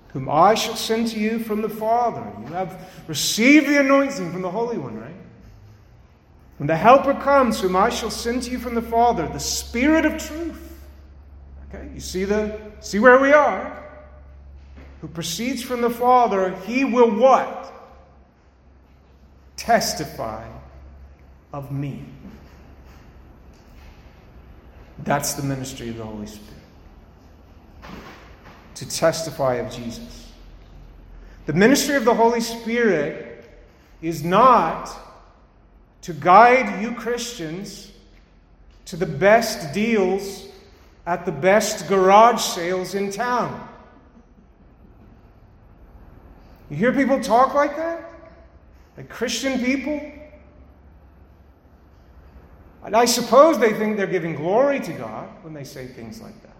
whom 0.09 0.29
I 0.29 0.53
shall 0.53 0.75
send 0.75 1.07
to 1.09 1.19
you 1.19 1.39
from 1.39 1.63
the 1.63 1.69
Father. 1.69 2.23
You 2.41 2.53
have 2.53 2.79
received 3.07 3.67
the 3.67 3.79
anointing 3.79 4.31
from 4.31 4.43
the 4.43 4.51
Holy 4.51 4.77
One, 4.77 4.99
right? 4.99 5.15
When 6.59 6.67
the 6.67 6.77
Helper 6.77 7.15
comes, 7.15 7.59
whom 7.59 7.75
I 7.75 7.89
shall 7.89 8.11
send 8.11 8.43
to 8.43 8.51
you 8.51 8.59
from 8.59 8.75
the 8.75 8.83
Father, 8.83 9.27
the 9.27 9.39
Spirit 9.39 10.05
of 10.05 10.23
truth. 10.23 10.79
Okay, 11.67 11.89
you 11.95 11.99
see 11.99 12.23
the 12.23 12.61
see 12.81 12.99
where 12.99 13.19
we 13.19 13.33
are? 13.33 13.83
Who 15.01 15.07
proceeds 15.07 15.63
from 15.63 15.81
the 15.81 15.89
Father, 15.89 16.55
he 16.67 16.85
will 16.85 17.09
what? 17.09 17.73
Testify 19.57 20.47
of 21.51 21.71
me. 21.71 22.05
That's 25.03 25.33
the 25.33 25.43
ministry 25.43 25.89
of 25.89 25.97
the 25.97 26.05
Holy 26.05 26.27
Spirit. 26.27 26.61
To 28.75 28.89
testify 28.89 29.55
of 29.55 29.71
Jesus. 29.71 30.31
The 31.45 31.53
ministry 31.53 31.95
of 31.95 32.05
the 32.05 32.13
Holy 32.13 32.41
Spirit 32.41 33.49
is 34.01 34.23
not 34.23 34.89
to 36.01 36.13
guide 36.13 36.81
you 36.81 36.93
Christians 36.93 37.91
to 38.85 38.95
the 38.95 39.05
best 39.05 39.73
deals 39.73 40.47
at 41.05 41.25
the 41.25 41.31
best 41.31 41.87
garage 41.87 42.41
sales 42.41 42.95
in 42.95 43.11
town. 43.11 43.67
You 46.69 46.77
hear 46.77 46.93
people 46.93 47.19
talk 47.19 47.53
like 47.53 47.75
that? 47.77 48.11
Like 48.97 49.09
Christian 49.09 49.59
people? 49.63 50.01
And 52.85 52.95
I 52.95 53.05
suppose 53.05 53.57
they 53.57 53.73
think 53.73 53.97
they're 53.97 54.05
giving 54.05 54.35
glory 54.35 54.79
to 54.79 54.93
God 54.93 55.27
when 55.41 55.55
they 55.55 55.63
say 55.63 55.87
things 55.87 56.21
like 56.21 56.39
that. 56.43 56.55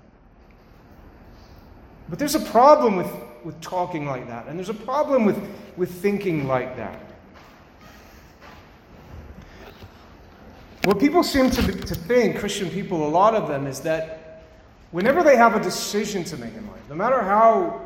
But 2.09 2.17
there's 2.17 2.33
a 2.33 2.39
problem 2.39 2.95
with, 2.95 3.09
with 3.43 3.61
talking 3.61 4.07
like 4.07 4.27
that, 4.27 4.47
and 4.47 4.57
there's 4.57 4.69
a 4.69 4.73
problem 4.73 5.25
with, 5.25 5.39
with 5.77 5.91
thinking 5.91 6.47
like 6.47 6.75
that. 6.77 6.99
What 10.85 10.99
people 10.99 11.23
seem 11.23 11.51
to, 11.51 11.61
to 11.61 11.95
think, 11.95 12.39
Christian 12.39 12.71
people, 12.71 13.07
a 13.07 13.09
lot 13.09 13.35
of 13.35 13.47
them, 13.47 13.67
is 13.67 13.81
that 13.81 14.43
whenever 14.91 15.23
they 15.23 15.37
have 15.37 15.55
a 15.55 15.61
decision 15.61 16.23
to 16.25 16.37
make 16.37 16.55
in 16.55 16.67
life, 16.67 16.81
no 16.89 16.95
matter 16.95 17.21
how 17.21 17.81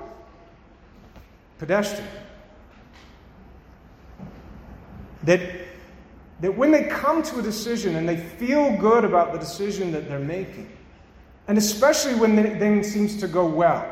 pedestrian, 1.57 2.07
that 5.23 5.68
that 6.41 6.55
when 6.55 6.71
they 6.71 6.83
come 6.83 7.21
to 7.23 7.39
a 7.39 7.41
decision 7.41 7.95
and 7.95 8.07
they 8.07 8.17
feel 8.17 8.75
good 8.77 9.03
about 9.03 9.33
the 9.33 9.39
decision 9.39 9.91
that 9.91 10.07
they're 10.07 10.19
making, 10.19 10.69
and 11.47 11.57
especially 11.57 12.15
when 12.15 12.35
things 12.59 12.91
seems 12.91 13.17
to 13.17 13.27
go 13.27 13.45
well, 13.45 13.87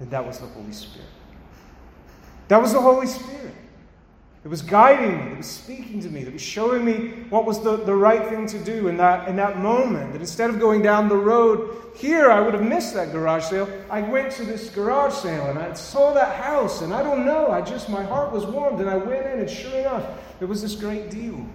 that 0.00 0.10
that 0.10 0.26
was 0.26 0.38
the 0.38 0.46
Holy 0.46 0.72
Spirit. 0.72 1.08
That 2.48 2.60
was 2.60 2.72
the 2.72 2.80
Holy 2.80 3.06
Spirit. 3.06 3.54
that 4.42 4.48
was 4.48 4.60
guiding 4.60 5.18
me, 5.18 5.28
that 5.30 5.36
was 5.38 5.46
speaking 5.46 6.00
to 6.00 6.10
me, 6.10 6.24
that 6.24 6.32
was 6.32 6.42
showing 6.42 6.84
me 6.84 7.24
what 7.30 7.46
was 7.46 7.62
the, 7.62 7.76
the 7.76 7.94
right 7.94 8.28
thing 8.28 8.46
to 8.48 8.58
do 8.58 8.88
in 8.88 8.96
that, 8.96 9.28
in 9.28 9.36
that 9.36 9.58
moment. 9.58 10.12
That 10.12 10.20
instead 10.20 10.50
of 10.50 10.58
going 10.58 10.82
down 10.82 11.08
the 11.08 11.16
road 11.16 11.92
here, 11.94 12.30
I 12.30 12.40
would 12.40 12.54
have 12.54 12.62
missed 12.62 12.92
that 12.94 13.12
garage 13.12 13.44
sale. 13.44 13.68
I 13.88 14.02
went 14.02 14.32
to 14.32 14.44
this 14.44 14.68
garage 14.68 15.14
sale 15.14 15.46
and 15.46 15.58
I 15.58 15.72
saw 15.74 16.12
that 16.12 16.42
house, 16.42 16.82
and 16.82 16.92
I 16.92 17.02
don't 17.02 17.24
know, 17.24 17.50
I 17.50 17.62
just, 17.62 17.88
my 17.88 18.02
heart 18.02 18.32
was 18.32 18.44
warmed, 18.44 18.80
and 18.80 18.90
I 18.90 18.96
went 18.96 19.26
in, 19.26 19.40
and 19.40 19.48
sure 19.48 19.78
enough, 19.78 20.04
it 20.40 20.44
was 20.46 20.62
this 20.62 20.74
great 20.74 21.10
deal. 21.10 21.46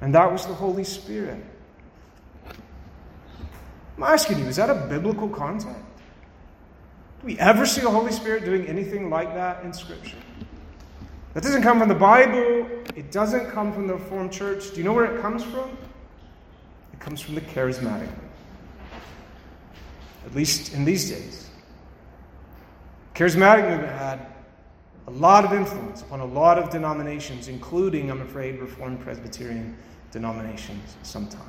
And 0.00 0.14
that 0.14 0.30
was 0.30 0.46
the 0.46 0.54
Holy 0.54 0.84
Spirit. 0.84 1.42
I'm 3.96 4.02
asking 4.02 4.40
you, 4.40 4.46
is 4.46 4.56
that 4.56 4.70
a 4.70 4.86
biblical 4.88 5.28
concept? 5.28 5.78
Do 7.20 7.26
we 7.26 7.38
ever 7.38 7.64
see 7.64 7.80
the 7.80 7.90
Holy 7.90 8.12
Spirit 8.12 8.44
doing 8.44 8.66
anything 8.66 9.08
like 9.08 9.32
that 9.34 9.64
in 9.64 9.72
Scripture? 9.72 10.16
That 11.32 11.42
doesn't 11.42 11.62
come 11.62 11.78
from 11.78 11.88
the 11.88 11.94
Bible. 11.94 12.66
It 12.96 13.10
doesn't 13.10 13.50
come 13.50 13.72
from 13.72 13.86
the 13.86 13.94
Reformed 13.94 14.32
Church. 14.32 14.70
Do 14.70 14.76
you 14.76 14.84
know 14.84 14.92
where 14.92 15.04
it 15.04 15.20
comes 15.20 15.42
from? 15.42 15.76
It 16.92 17.00
comes 17.00 17.20
from 17.20 17.34
the 17.34 17.40
charismatic. 17.40 18.10
At 20.26 20.34
least 20.34 20.74
in 20.74 20.84
these 20.84 21.10
days. 21.10 21.50
Charismatic 23.14 23.68
movement 23.68 23.92
had 23.92 24.26
a 25.06 25.10
lot 25.10 25.44
of 25.44 25.52
influence 25.52 26.02
upon 26.02 26.20
a 26.20 26.24
lot 26.24 26.58
of 26.58 26.70
denominations, 26.70 27.48
including, 27.48 28.10
I'm 28.10 28.22
afraid, 28.22 28.58
Reformed 28.60 29.00
Presbyterian 29.00 29.76
denominations 30.10 30.96
sometimes. 31.02 31.44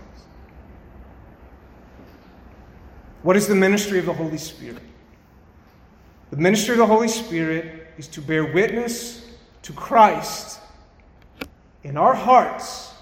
What 3.23 3.35
is 3.35 3.47
the 3.47 3.55
ministry 3.55 3.97
of 3.97 4.05
the 4.05 4.13
Holy 4.13 4.37
Spirit? 4.37 4.83
The 6.31 6.37
ministry 6.37 6.73
of 6.73 6.79
the 6.79 6.85
Holy 6.85 7.07
Spirit 7.07 7.87
is 7.97 8.07
to 8.09 8.21
bear 8.21 8.53
witness 8.53 9.31
to 9.61 9.73
Christ 9.73 10.59
in 11.83 11.97
our 11.97 12.13
hearts 12.13 12.93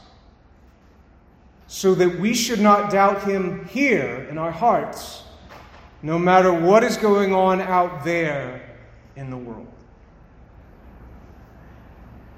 so 1.67 1.95
that 1.95 2.19
we 2.19 2.35
should 2.35 2.61
not 2.61 2.91
doubt 2.91 3.23
him 3.23 3.65
here 3.65 4.27
in 4.29 4.37
our 4.37 4.51
hearts, 4.51 5.23
no 6.03 6.19
matter 6.19 6.53
what 6.53 6.83
is 6.83 6.95
going 6.95 7.33
on 7.33 7.59
out 7.59 8.03
there 8.03 8.77
in 9.15 9.31
the 9.31 9.37
world. 9.37 9.72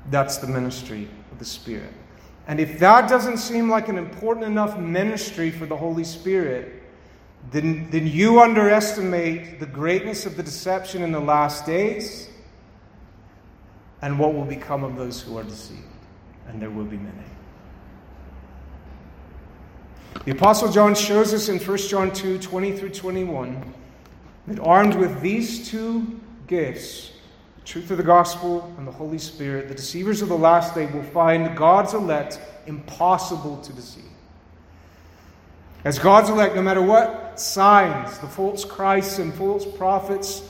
That's 0.10 0.38
the 0.38 0.48
ministry 0.48 1.08
of 1.32 1.40
the 1.40 1.46
Spirit. 1.46 1.94
And 2.48 2.60
if 2.60 2.80
that 2.80 3.10
doesn't 3.10 3.38
seem 3.38 3.70
like 3.70 3.90
an 3.90 3.98
important 3.98 4.46
enough 4.46 4.78
ministry 4.78 5.50
for 5.50 5.66
the 5.66 5.76
Holy 5.76 6.04
Spirit, 6.04 6.84
then, 7.52 7.90
then 7.90 8.08
you 8.08 8.42
underestimate 8.42 9.60
the 9.60 9.66
greatness 9.66 10.26
of 10.26 10.38
the 10.38 10.44
deception 10.44 11.02
in 11.02 11.12
the 11.12 11.20
last 11.20 11.66
days 11.66 12.30
and 14.02 14.20
what 14.20 14.34
will 14.34 14.46
become 14.46 14.84
of 14.84 14.96
those 14.96 15.22
who 15.22 15.38
are 15.38 15.44
deceived. 15.44 15.82
And 16.48 16.62
there 16.62 16.70
will 16.70 16.86
be 16.86 16.98
many. 16.98 17.12
The 20.26 20.32
Apostle 20.32 20.72
John 20.72 20.96
shows 20.96 21.34
us 21.34 21.50
in 21.50 21.60
1 21.60 21.78
John 21.78 22.12
2 22.12 22.40
20 22.40 22.78
through 22.78 22.90
21 22.90 23.74
that 24.48 24.60
armed 24.60 24.96
with 24.96 25.22
these 25.22 25.70
two 25.70 26.20
gifts, 26.48 27.12
truth 27.66 27.90
of 27.90 27.98
the 27.98 28.04
gospel 28.04 28.74
and 28.78 28.88
the 28.88 28.92
Holy 28.92 29.18
Spirit, 29.18 29.68
the 29.68 29.76
deceivers 29.76 30.22
of 30.22 30.30
the 30.30 30.38
last 30.38 30.76
day 30.76 30.86
will 30.86 31.04
find 31.04 31.58
God's 31.58 31.94
elect 31.94 32.40
impossible 32.68 33.58
to 33.62 33.74
deceive. 33.74 34.04
As 35.84 36.00
God's 36.00 36.30
elect, 36.30 36.56
no 36.56 36.62
matter 36.62 36.82
what 36.82 37.40
signs 37.40 38.18
the 38.20 38.28
false 38.28 38.64
Christs 38.64 39.20
and 39.20 39.34
false 39.34 39.66
prophets 39.66 40.48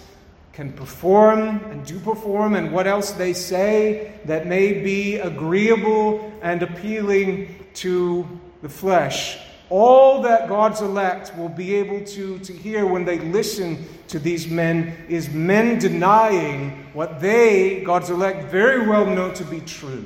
can 0.53 0.71
perform 0.71 1.59
and 1.65 1.85
do 1.85 1.99
perform, 1.99 2.55
and 2.55 2.71
what 2.71 2.87
else 2.87 3.11
they 3.11 3.33
say 3.33 4.13
that 4.25 4.47
may 4.47 4.71
be 4.71 5.17
agreeable 5.17 6.31
and 6.41 6.63
appealing 6.63 7.65
to 7.75 8.25
the 8.61 8.69
flesh. 8.69 9.37
All 9.69 10.21
that 10.21 10.47
God's 10.47 10.81
elect 10.81 11.35
will 11.37 11.49
be 11.49 11.75
able 11.75 12.03
to, 12.05 12.39
to 12.39 12.53
hear 12.53 12.85
when 12.85 13.03
they 13.03 13.19
listen 13.19 13.85
to 14.09 14.19
these 14.19 14.47
men 14.47 14.95
is 15.09 15.29
men 15.29 15.79
denying 15.79 16.85
what 16.93 17.19
they, 17.19 17.81
God's 17.81 18.09
elect, 18.09 18.51
very 18.51 18.87
well 18.87 19.05
know 19.05 19.31
to 19.31 19.43
be 19.43 19.61
true, 19.61 20.05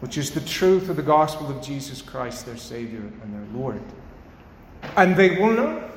which 0.00 0.18
is 0.18 0.32
the 0.32 0.40
truth 0.40 0.88
of 0.88 0.96
the 0.96 1.02
gospel 1.02 1.48
of 1.50 1.62
Jesus 1.62 2.02
Christ, 2.02 2.46
their 2.46 2.56
Savior 2.56 2.98
and 3.22 3.34
their 3.34 3.60
Lord. 3.60 3.80
And 4.96 5.14
they 5.14 5.38
will 5.38 5.52
know 5.52 5.90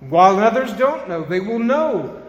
while 0.00 0.38
others 0.38 0.72
don't 0.72 1.08
know, 1.08 1.24
they 1.24 1.40
will 1.40 1.58
know 1.58 2.22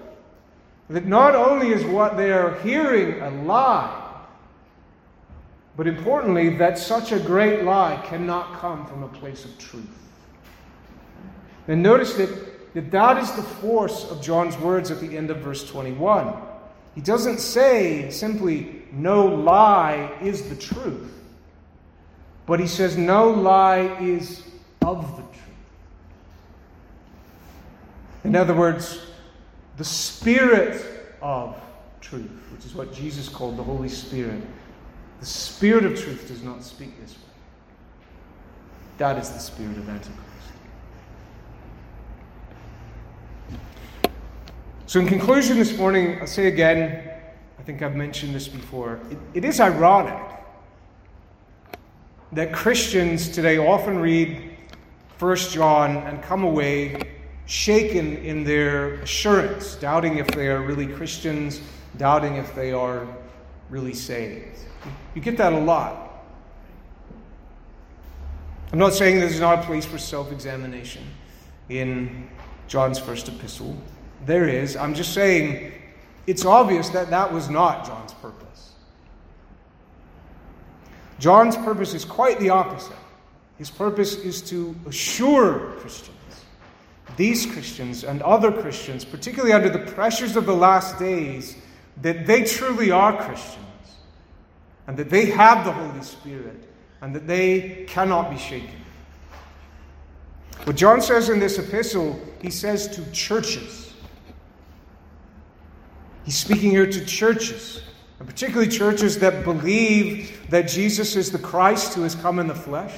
that 0.89 1.05
not 1.05 1.35
only 1.35 1.69
is 1.69 1.85
what 1.85 2.17
they 2.17 2.31
are 2.31 2.55
hearing 2.59 3.21
a 3.21 3.29
lie, 3.43 4.00
but 5.77 5.87
importantly, 5.87 6.57
that 6.57 6.77
such 6.77 7.11
a 7.11 7.19
great 7.19 7.63
lie 7.63 8.01
cannot 8.05 8.59
come 8.59 8.85
from 8.85 9.03
a 9.03 9.07
place 9.07 9.45
of 9.45 9.57
truth. 9.57 9.87
And 11.67 11.81
notice 11.81 12.13
that, 12.13 12.73
that 12.73 12.91
that 12.91 13.17
is 13.17 13.31
the 13.33 13.43
force 13.43 14.09
of 14.09 14.21
John's 14.21 14.57
words 14.57 14.91
at 14.91 14.99
the 14.99 15.17
end 15.17 15.29
of 15.29 15.37
verse 15.37 15.67
21. 15.69 16.33
He 16.95 17.01
doesn't 17.01 17.39
say 17.39 18.09
simply, 18.09 18.83
no 18.91 19.25
lie 19.25 20.17
is 20.21 20.49
the 20.49 20.55
truth, 20.55 21.13
but 22.45 22.59
he 22.59 22.67
says, 22.67 22.97
no 22.97 23.29
lie 23.29 23.97
is 24.01 24.43
of 24.81 25.15
the 25.15 25.23
truth. 25.23 25.41
In 28.25 28.35
other 28.35 28.53
words, 28.53 28.99
the 29.77 29.85
Spirit 29.85 30.85
of 31.21 31.59
truth, 32.01 32.29
which 32.51 32.65
is 32.65 32.75
what 32.75 32.93
Jesus 32.93 33.29
called 33.29 33.57
the 33.57 33.63
Holy 33.63 33.89
Spirit. 33.89 34.41
The 35.21 35.27
Spirit 35.27 35.85
of 35.85 35.99
truth 35.99 36.27
does 36.27 36.41
not 36.41 36.63
speak 36.63 36.99
this 36.99 37.13
way. 37.13 37.19
That 38.97 39.19
is 39.19 39.29
the 39.29 39.39
Spirit 39.39 39.77
of 39.77 39.87
Antichrist. 39.87 40.17
So, 44.87 44.99
in 44.99 45.07
conclusion 45.07 45.57
this 45.57 45.77
morning, 45.77 46.19
I'll 46.19 46.27
say 46.27 46.47
again, 46.47 47.07
I 47.59 47.61
think 47.61 47.83
I've 47.83 47.95
mentioned 47.95 48.33
this 48.33 48.47
before. 48.47 48.99
it, 49.11 49.17
it 49.35 49.45
is 49.45 49.59
ironic 49.59 50.19
that 52.31 52.51
Christians 52.51 53.29
today 53.29 53.59
often 53.59 53.99
read 53.99 54.57
1 55.19 55.35
John 55.35 55.97
and 55.97 56.23
come 56.23 56.43
away 56.43 56.99
shaken 57.45 58.17
in 58.17 58.43
their 58.43 58.95
assurance, 58.95 59.75
doubting 59.75 60.17
if 60.17 60.27
they 60.29 60.47
are 60.47 60.61
really 60.61 60.87
Christians, 60.87 61.61
doubting 61.97 62.37
if 62.37 62.55
they 62.55 62.71
are 62.71 63.05
really 63.69 63.93
saved. 63.93 64.57
You 65.15 65.21
get 65.21 65.37
that 65.37 65.53
a 65.53 65.59
lot. 65.59 66.23
I'm 68.71 68.79
not 68.79 68.93
saying 68.93 69.19
there's 69.19 69.39
not 69.39 69.59
a 69.59 69.63
place 69.63 69.85
for 69.85 69.97
self 69.97 70.31
examination 70.31 71.03
in 71.69 72.29
John's 72.67 72.99
first 72.99 73.27
epistle. 73.27 73.75
There 74.25 74.47
is. 74.47 74.77
I'm 74.77 74.93
just 74.93 75.13
saying 75.13 75.73
it's 76.27 76.45
obvious 76.45 76.89
that 76.89 77.09
that 77.09 77.33
was 77.33 77.49
not 77.49 77.85
John's 77.85 78.13
purpose. 78.13 78.71
John's 81.19 81.57
purpose 81.57 81.93
is 81.93 82.05
quite 82.05 82.39
the 82.39 82.49
opposite. 82.49 82.95
His 83.57 83.69
purpose 83.69 84.15
is 84.15 84.41
to 84.43 84.75
assure 84.87 85.73
Christians 85.79 86.17
these 87.17 87.45
Christians 87.45 88.03
and 88.03 88.21
other 88.21 88.51
Christians, 88.51 89.05
particularly 89.05 89.53
under 89.53 89.69
the 89.69 89.91
pressures 89.91 90.35
of 90.35 90.45
the 90.45 90.55
last 90.55 90.97
days, 90.97 91.55
that 92.01 92.25
they 92.25 92.43
truly 92.43 92.91
are 92.91 93.15
Christians 93.25 93.65
and 94.91 94.97
that 94.97 95.09
they 95.09 95.27
have 95.27 95.63
the 95.63 95.71
Holy 95.71 96.03
Spirit 96.03 96.67
and 96.99 97.15
that 97.15 97.25
they 97.25 97.85
cannot 97.87 98.29
be 98.29 98.37
shaken. 98.37 98.75
What 100.65 100.75
John 100.75 101.01
says 101.01 101.29
in 101.29 101.39
this 101.39 101.57
epistle, 101.57 102.19
he 102.41 102.51
says 102.51 102.89
to 102.89 103.11
churches. 103.13 103.93
He's 106.25 106.35
speaking 106.35 106.71
here 106.71 106.85
to 106.85 107.05
churches, 107.05 107.83
and 108.19 108.27
particularly 108.27 108.67
churches 108.67 109.17
that 109.19 109.45
believe 109.45 110.49
that 110.49 110.63
Jesus 110.63 111.15
is 111.15 111.31
the 111.31 111.39
Christ 111.39 111.93
who 111.93 112.01
has 112.01 112.15
come 112.15 112.37
in 112.37 112.47
the 112.47 112.53
flesh 112.53 112.93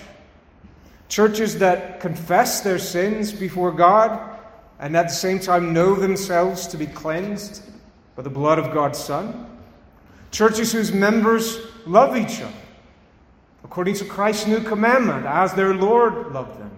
Churches 1.10 1.60
that 1.60 2.00
confess 2.00 2.62
their 2.62 2.80
sins 2.80 3.32
before 3.32 3.72
God 3.72 4.20
and 4.80 4.98
at 4.98 5.10
the 5.10 5.14
same 5.14 5.38
time 5.38 5.72
know 5.72 5.94
themselves 5.94 6.66
to 6.70 6.76
be 6.76 6.88
cleansed 6.88 7.62
by 8.16 8.24
the 8.24 8.32
blood 8.32 8.58
of 8.58 8.74
God's 8.74 8.98
Son. 8.98 9.53
Churches 10.34 10.74
whose 10.74 10.92
members 10.92 11.60
love 11.86 12.18
each 12.18 12.42
other 12.42 12.52
according 13.64 13.96
to 13.96 14.06
Christ's 14.06 14.48
new 14.48 14.60
commandment, 14.60 15.26
as 15.26 15.54
their 15.54 15.74
Lord 15.74 16.34
loved 16.34 16.60
them. 16.60 16.72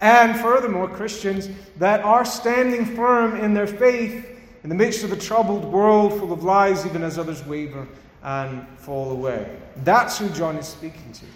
And 0.00 0.40
furthermore, 0.40 0.88
Christians 0.88 1.48
that 1.76 2.00
are 2.00 2.24
standing 2.24 2.86
firm 2.96 3.36
in 3.36 3.54
their 3.54 3.66
faith 3.66 4.26
in 4.62 4.68
the 4.68 4.74
midst 4.74 5.04
of 5.04 5.12
a 5.12 5.16
troubled 5.16 5.64
world 5.64 6.18
full 6.18 6.32
of 6.32 6.42
lies, 6.42 6.86
even 6.86 7.02
as 7.02 7.18
others 7.18 7.44
waver 7.44 7.86
and 8.22 8.66
fall 8.78 9.10
away. 9.10 9.56
That's 9.84 10.18
who 10.18 10.28
John 10.30 10.56
is 10.56 10.66
speaking 10.66 11.12
to. 11.12 11.26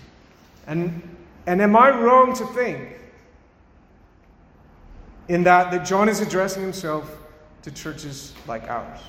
And 0.67 1.03
and 1.47 1.62
am 1.62 1.77
I 1.77 1.91
wrong 1.91 2.35
to 2.37 2.47
think 2.47 2.99
in 5.29 5.45
that, 5.45 5.71
that 5.71 5.87
John 5.87 6.09
is 6.09 6.21
addressing 6.21 6.62
himself 6.62 7.19
to 7.62 7.71
churches 7.71 8.35
like 8.49 8.64
ours? 8.69 9.01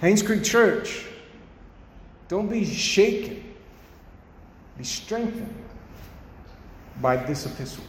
Haynes 0.00 0.22
Creek 0.22 0.42
Church, 0.42 1.04
don't 2.28 2.48
be 2.48 2.64
shaken, 2.64 3.54
be 4.76 4.84
strengthened 4.84 5.54
by 7.00 7.16
this 7.16 7.46
epistle, 7.46 7.84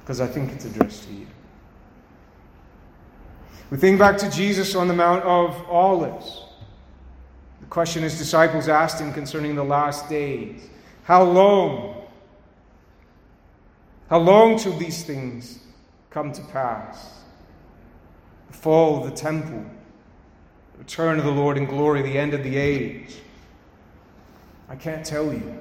because 0.00 0.20
I 0.20 0.26
think 0.26 0.52
it's 0.52 0.64
addressed 0.64 1.04
to 1.04 1.14
you. 1.14 1.26
We 3.70 3.76
think 3.76 3.98
back 3.98 4.16
to 4.18 4.30
Jesus 4.30 4.74
on 4.74 4.88
the 4.88 4.94
Mount 4.94 5.22
of 5.24 5.54
Olives. 5.68 6.44
The 7.60 7.66
question 7.66 8.02
his 8.02 8.16
disciples 8.16 8.68
asked 8.68 9.00
him 9.00 9.12
concerning 9.12 9.54
the 9.54 9.64
last 9.64 10.08
days 10.08 10.68
How 11.02 11.22
long? 11.22 12.06
How 14.08 14.18
long 14.18 14.58
till 14.58 14.76
these 14.78 15.04
things 15.04 15.58
come 16.08 16.32
to 16.32 16.42
pass? 16.44 17.20
The 18.50 18.56
fall 18.56 19.04
of 19.04 19.10
the 19.10 19.14
temple, 19.14 19.66
return 20.78 21.18
of 21.18 21.24
the 21.24 21.30
Lord 21.30 21.56
in 21.56 21.66
glory, 21.66 22.02
the 22.02 22.16
end 22.16 22.34
of 22.34 22.42
the 22.42 22.56
age. 22.56 23.16
I 24.68 24.76
can't 24.76 25.04
tell 25.04 25.32
you. 25.32 25.58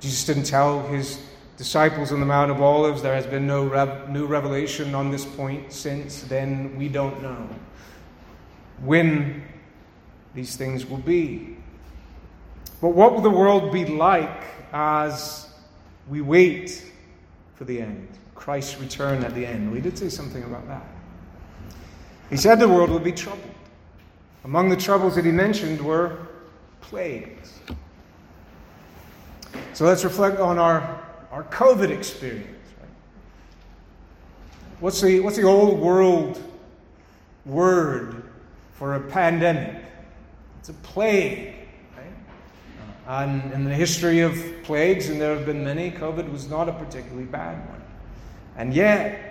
Jesus 0.00 0.24
didn't 0.24 0.44
tell 0.44 0.86
his 0.86 1.20
disciples 1.56 2.12
on 2.12 2.20
the 2.20 2.26
Mount 2.26 2.50
of 2.50 2.62
Olives. 2.62 3.02
There 3.02 3.14
has 3.14 3.26
been 3.26 3.46
no 3.46 3.66
rev- 3.66 4.10
new 4.10 4.26
revelation 4.26 4.94
on 4.94 5.10
this 5.10 5.24
point 5.24 5.72
since 5.72 6.22
then. 6.22 6.76
We 6.76 6.88
don't 6.88 7.20
know 7.20 7.48
when 8.84 9.42
these 10.34 10.56
things 10.56 10.86
will 10.86 10.98
be. 10.98 11.56
But 12.80 12.90
what 12.90 13.12
will 13.12 13.22
the 13.22 13.30
world 13.30 13.72
be 13.72 13.84
like 13.84 14.44
as 14.72 15.50
we 16.08 16.20
wait 16.20 16.84
for 17.56 17.64
the 17.64 17.80
end? 17.80 18.08
Christ's 18.36 18.78
return 18.78 19.24
at 19.24 19.34
the 19.34 19.44
end. 19.44 19.72
We 19.72 19.80
did 19.80 19.98
say 19.98 20.08
something 20.08 20.44
about 20.44 20.68
that. 20.68 20.86
He 22.30 22.36
said 22.36 22.60
the 22.60 22.68
world 22.68 22.90
would 22.90 23.04
be 23.04 23.12
troubled. 23.12 23.54
Among 24.44 24.68
the 24.68 24.76
troubles 24.76 25.14
that 25.16 25.24
he 25.24 25.30
mentioned 25.30 25.80
were 25.80 26.26
plagues. 26.80 27.60
So 29.72 29.84
let's 29.84 30.04
reflect 30.04 30.38
on 30.38 30.58
our, 30.58 31.04
our 31.30 31.44
COVID 31.44 31.90
experience. 31.90 32.46
Right? 32.80 32.88
What's, 34.80 35.00
the, 35.00 35.20
what's 35.20 35.36
the 35.36 35.44
old 35.44 35.78
world 35.78 36.42
word 37.46 38.24
for 38.72 38.94
a 38.94 39.00
pandemic? 39.00 39.82
It's 40.60 40.68
a 40.68 40.74
plague. 40.74 41.54
Right? 41.96 42.12
And 43.06 43.52
in 43.52 43.64
the 43.64 43.74
history 43.74 44.20
of 44.20 44.36
plagues, 44.64 45.08
and 45.08 45.20
there 45.20 45.34
have 45.34 45.46
been 45.46 45.64
many, 45.64 45.90
COVID 45.90 46.30
was 46.30 46.48
not 46.48 46.68
a 46.68 46.72
particularly 46.72 47.24
bad 47.24 47.68
one. 47.68 47.82
And 48.56 48.74
yet, 48.74 49.27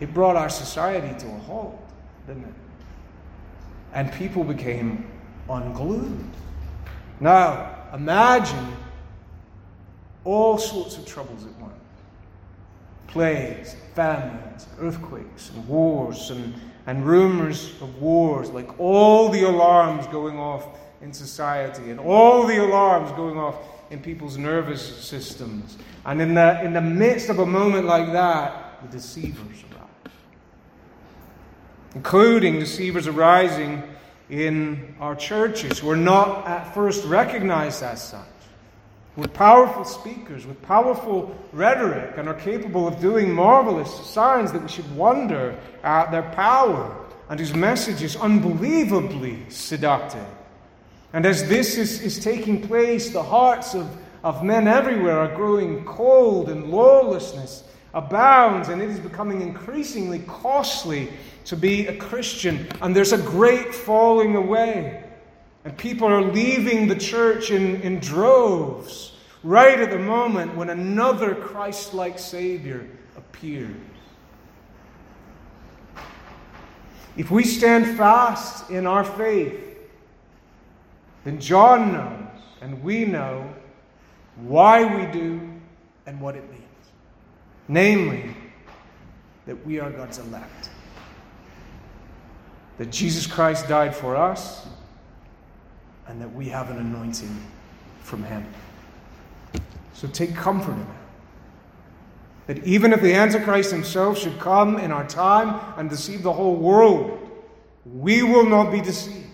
it 0.00 0.14
brought 0.14 0.36
our 0.36 0.48
society 0.48 1.18
to 1.20 1.26
a 1.26 1.38
halt, 1.40 1.80
didn't 2.26 2.44
it? 2.44 2.54
And 3.92 4.12
people 4.12 4.44
became 4.44 5.10
unglued. 5.48 6.30
Now, 7.20 7.74
imagine 7.92 8.76
all 10.24 10.58
sorts 10.58 10.96
of 10.98 11.06
troubles 11.06 11.44
at 11.44 11.54
once 11.60 11.74
plagues, 13.08 13.74
famines, 13.94 14.66
earthquakes, 14.78 15.50
and 15.50 15.66
wars, 15.66 16.30
and, 16.30 16.54
and 16.86 17.06
rumors 17.06 17.72
of 17.80 18.00
wars, 18.02 18.50
like 18.50 18.78
all 18.78 19.30
the 19.30 19.44
alarms 19.44 20.06
going 20.08 20.38
off 20.38 20.78
in 21.00 21.12
society, 21.12 21.90
and 21.90 21.98
all 21.98 22.46
the 22.46 22.62
alarms 22.62 23.10
going 23.12 23.38
off 23.38 23.56
in 23.90 23.98
people's 23.98 24.36
nervous 24.36 24.82
systems. 24.82 25.78
And 26.04 26.20
in 26.20 26.34
the, 26.34 26.62
in 26.62 26.74
the 26.74 26.82
midst 26.82 27.30
of 27.30 27.38
a 27.38 27.46
moment 27.46 27.86
like 27.86 28.12
that, 28.12 28.82
the 28.82 28.88
deceivers 28.88 29.64
including 31.98 32.60
deceivers 32.60 33.08
arising 33.08 33.82
in 34.30 34.94
our 35.00 35.16
churches 35.16 35.80
who 35.80 35.90
are 35.90 35.96
not 35.96 36.46
at 36.46 36.72
first 36.72 37.04
recognized 37.04 37.82
as 37.82 38.00
such, 38.00 38.20
with 39.16 39.34
powerful 39.34 39.84
speakers, 39.84 40.46
with 40.46 40.62
powerful 40.62 41.36
rhetoric, 41.52 42.16
and 42.16 42.28
are 42.28 42.34
capable 42.34 42.86
of 42.86 43.00
doing 43.00 43.32
marvelous 43.32 43.92
signs 44.06 44.52
that 44.52 44.62
we 44.62 44.68
should 44.68 44.88
wonder 44.94 45.58
at 45.82 46.12
their 46.12 46.22
power, 46.34 46.96
and 47.30 47.40
whose 47.40 47.52
message 47.52 48.00
is 48.00 48.14
unbelievably 48.14 49.36
seductive. 49.48 50.24
And 51.12 51.26
as 51.26 51.48
this 51.48 51.76
is, 51.76 52.00
is 52.00 52.20
taking 52.20 52.62
place, 52.64 53.10
the 53.10 53.24
hearts 53.24 53.74
of, 53.74 53.88
of 54.22 54.44
men 54.44 54.68
everywhere 54.68 55.18
are 55.18 55.34
growing 55.34 55.84
cold, 55.84 56.48
and 56.48 56.70
lawlessness 56.70 57.64
abounds, 57.94 58.68
and 58.68 58.82
it 58.82 58.90
is 58.90 58.98
becoming 58.98 59.40
increasingly 59.40 60.20
costly 60.20 61.10
to 61.46 61.56
be 61.56 61.86
a 61.86 61.96
Christian. 61.96 62.68
And 62.80 62.94
there's 62.94 63.12
a 63.12 63.18
great 63.18 63.74
falling 63.74 64.36
away. 64.36 65.04
And 65.64 65.76
people 65.76 66.08
are 66.08 66.22
leaving 66.22 66.88
the 66.88 66.96
church 66.96 67.50
in, 67.50 67.80
in 67.82 67.98
droves 68.00 69.16
right 69.42 69.80
at 69.80 69.90
the 69.90 69.98
moment 69.98 70.54
when 70.56 70.70
another 70.70 71.34
Christ 71.34 71.94
like 71.94 72.18
Savior 72.18 72.86
appears. 73.16 73.74
If 77.16 77.30
we 77.30 77.44
stand 77.44 77.96
fast 77.96 78.70
in 78.70 78.86
our 78.86 79.04
faith, 79.04 79.60
then 81.24 81.40
John 81.40 81.92
knows 81.92 82.42
and 82.60 82.82
we 82.82 83.04
know 83.04 83.52
why 84.36 84.84
we 84.84 85.12
do 85.12 85.40
and 86.06 86.20
what 86.20 86.36
it 86.36 86.48
means. 86.50 86.67
Namely, 87.68 88.34
that 89.46 89.64
we 89.66 89.78
are 89.78 89.90
God's 89.90 90.18
elect. 90.18 90.70
That 92.78 92.90
Jesus 92.90 93.26
Christ 93.26 93.68
died 93.68 93.94
for 93.94 94.16
us 94.16 94.66
and 96.06 96.20
that 96.20 96.32
we 96.32 96.48
have 96.48 96.70
an 96.70 96.78
anointing 96.78 97.36
from 98.00 98.24
Him. 98.24 98.46
So 99.92 100.08
take 100.08 100.34
comfort 100.34 100.72
in 100.72 100.86
that. 100.86 100.94
That 102.46 102.64
even 102.64 102.94
if 102.94 103.02
the 103.02 103.12
Antichrist 103.12 103.70
himself 103.70 104.18
should 104.18 104.38
come 104.38 104.78
in 104.78 104.90
our 104.90 105.06
time 105.06 105.60
and 105.76 105.90
deceive 105.90 106.22
the 106.22 106.32
whole 106.32 106.56
world, 106.56 107.30
we 107.84 108.22
will 108.22 108.46
not 108.46 108.72
be 108.72 108.80
deceived. 108.80 109.26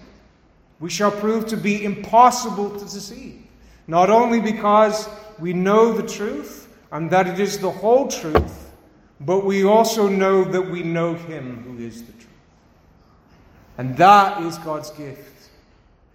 We 0.81 0.91
shall 0.91 1.13
prove 1.13 1.47
to 1.47 1.57
be 1.57 1.85
impossible 1.85 2.71
to 2.71 2.85
deceive. 2.85 3.43
Not 3.87 4.11
only 4.11 4.41
because 4.41 5.09
we 5.39 5.53
know 5.53 5.93
the 5.93 6.07
truth 6.09 6.64
and 6.95 7.11
that 7.11 7.27
it 7.27 7.41
is 7.41 7.59
the 7.59 7.71
whole 7.71 8.07
truth, 8.07 8.71
but 9.21 9.45
we 9.45 9.65
also 9.65 10.09
know 10.09 10.45
that 10.45 10.63
we 10.63 10.85
know 10.85 11.15
Him 11.15 11.65
who 11.65 11.85
is 11.85 12.05
the 12.05 12.13
truth. 12.13 12.29
And 13.77 13.97
that 13.97 14.41
is 14.43 14.57
God's 14.59 14.91
gift 14.91 15.51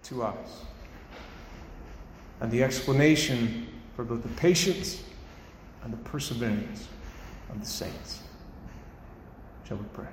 to 0.04 0.22
us. 0.22 0.64
And 2.40 2.50
the 2.50 2.62
explanation 2.62 3.66
for 3.94 4.04
both 4.04 4.22
the 4.22 4.30
patience 4.30 5.02
and 5.84 5.92
the 5.92 5.98
perseverance 5.98 6.88
of 7.50 7.60
the 7.60 7.66
saints. 7.66 8.22
Shall 9.68 9.76
we 9.76 9.84
pray? 9.92 10.06